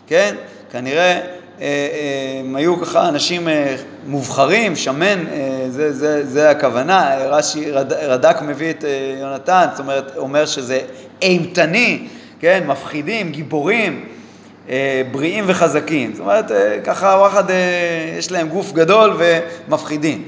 כן? 0.08 0.36
כנראה 0.72 1.02
אה, 1.02 1.12
אה, 1.12 1.45
הם 1.60 2.56
היו 2.56 2.82
ככה 2.82 3.10
אנשים 3.10 3.48
אה, 3.48 3.76
מובחרים, 4.08 4.76
שמן, 4.76 5.24
זה, 5.70 5.94
זה, 5.94 6.26
זה 6.26 6.50
הכוונה, 6.50 7.16
רש"י, 7.18 7.72
רד"ק 8.08 8.42
מביא 8.42 8.70
את 8.70 8.86
יונתן, 9.22 9.66
זאת 9.72 9.80
אומרת, 9.80 10.12
אומר 10.18 10.46
שזה 10.46 10.80
אימתני, 11.22 12.08
כן, 12.40 12.64
מפחידים, 12.68 13.32
גיבורים, 13.32 14.06
בריאים 15.12 15.44
וחזקים. 15.48 16.12
זאת 16.12 16.20
אומרת, 16.20 16.52
ככה 16.84 17.06
וואחד, 17.06 17.44
יש 18.18 18.32
להם 18.32 18.50
גוף 18.50 18.72
גדול 18.72 19.18
ומפחידים. 19.18 20.24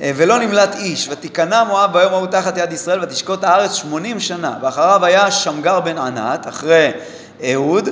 ולא 0.00 0.38
נמלט 0.38 0.76
איש, 0.78 1.08
ותיכנע 1.10 1.64
מואב 1.64 1.92
ביום 1.92 2.12
ההוא 2.12 2.26
תחת 2.26 2.58
יד 2.58 2.72
ישראל 2.72 3.02
ותשקוט 3.02 3.44
הארץ 3.44 3.74
שמונים 3.74 4.20
שנה, 4.20 4.58
ואחריו 4.62 5.04
היה 5.04 5.30
שמגר 5.30 5.80
בן 5.80 5.98
ענת, 5.98 6.48
אחרי 6.48 6.90
אהוד, 7.52 7.88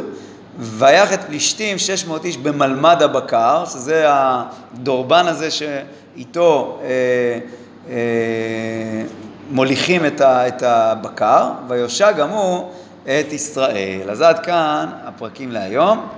ויח 0.59 1.13
את 1.13 1.25
פלישתים 1.25 1.79
600 1.79 2.25
איש 2.25 2.37
במלמד 2.37 3.03
הבקר, 3.03 3.65
שזה 3.65 4.07
הדורבן 4.09 5.27
הזה 5.27 5.51
שאיתו 5.51 6.79
אה, 6.83 6.89
אה, 7.91 7.97
מוליכים 9.51 10.07
את, 10.07 10.21
ה, 10.21 10.49
את 10.49 10.63
הבקר, 10.63 11.51
ויושע 11.69 12.13
גם 12.13 12.31
הוא 12.31 12.71
את 13.03 13.33
ישראל. 13.33 14.11
אז 14.11 14.21
עד 14.21 14.39
כאן 14.39 14.89
הפרקים 15.05 15.53
להיום. 15.53 16.09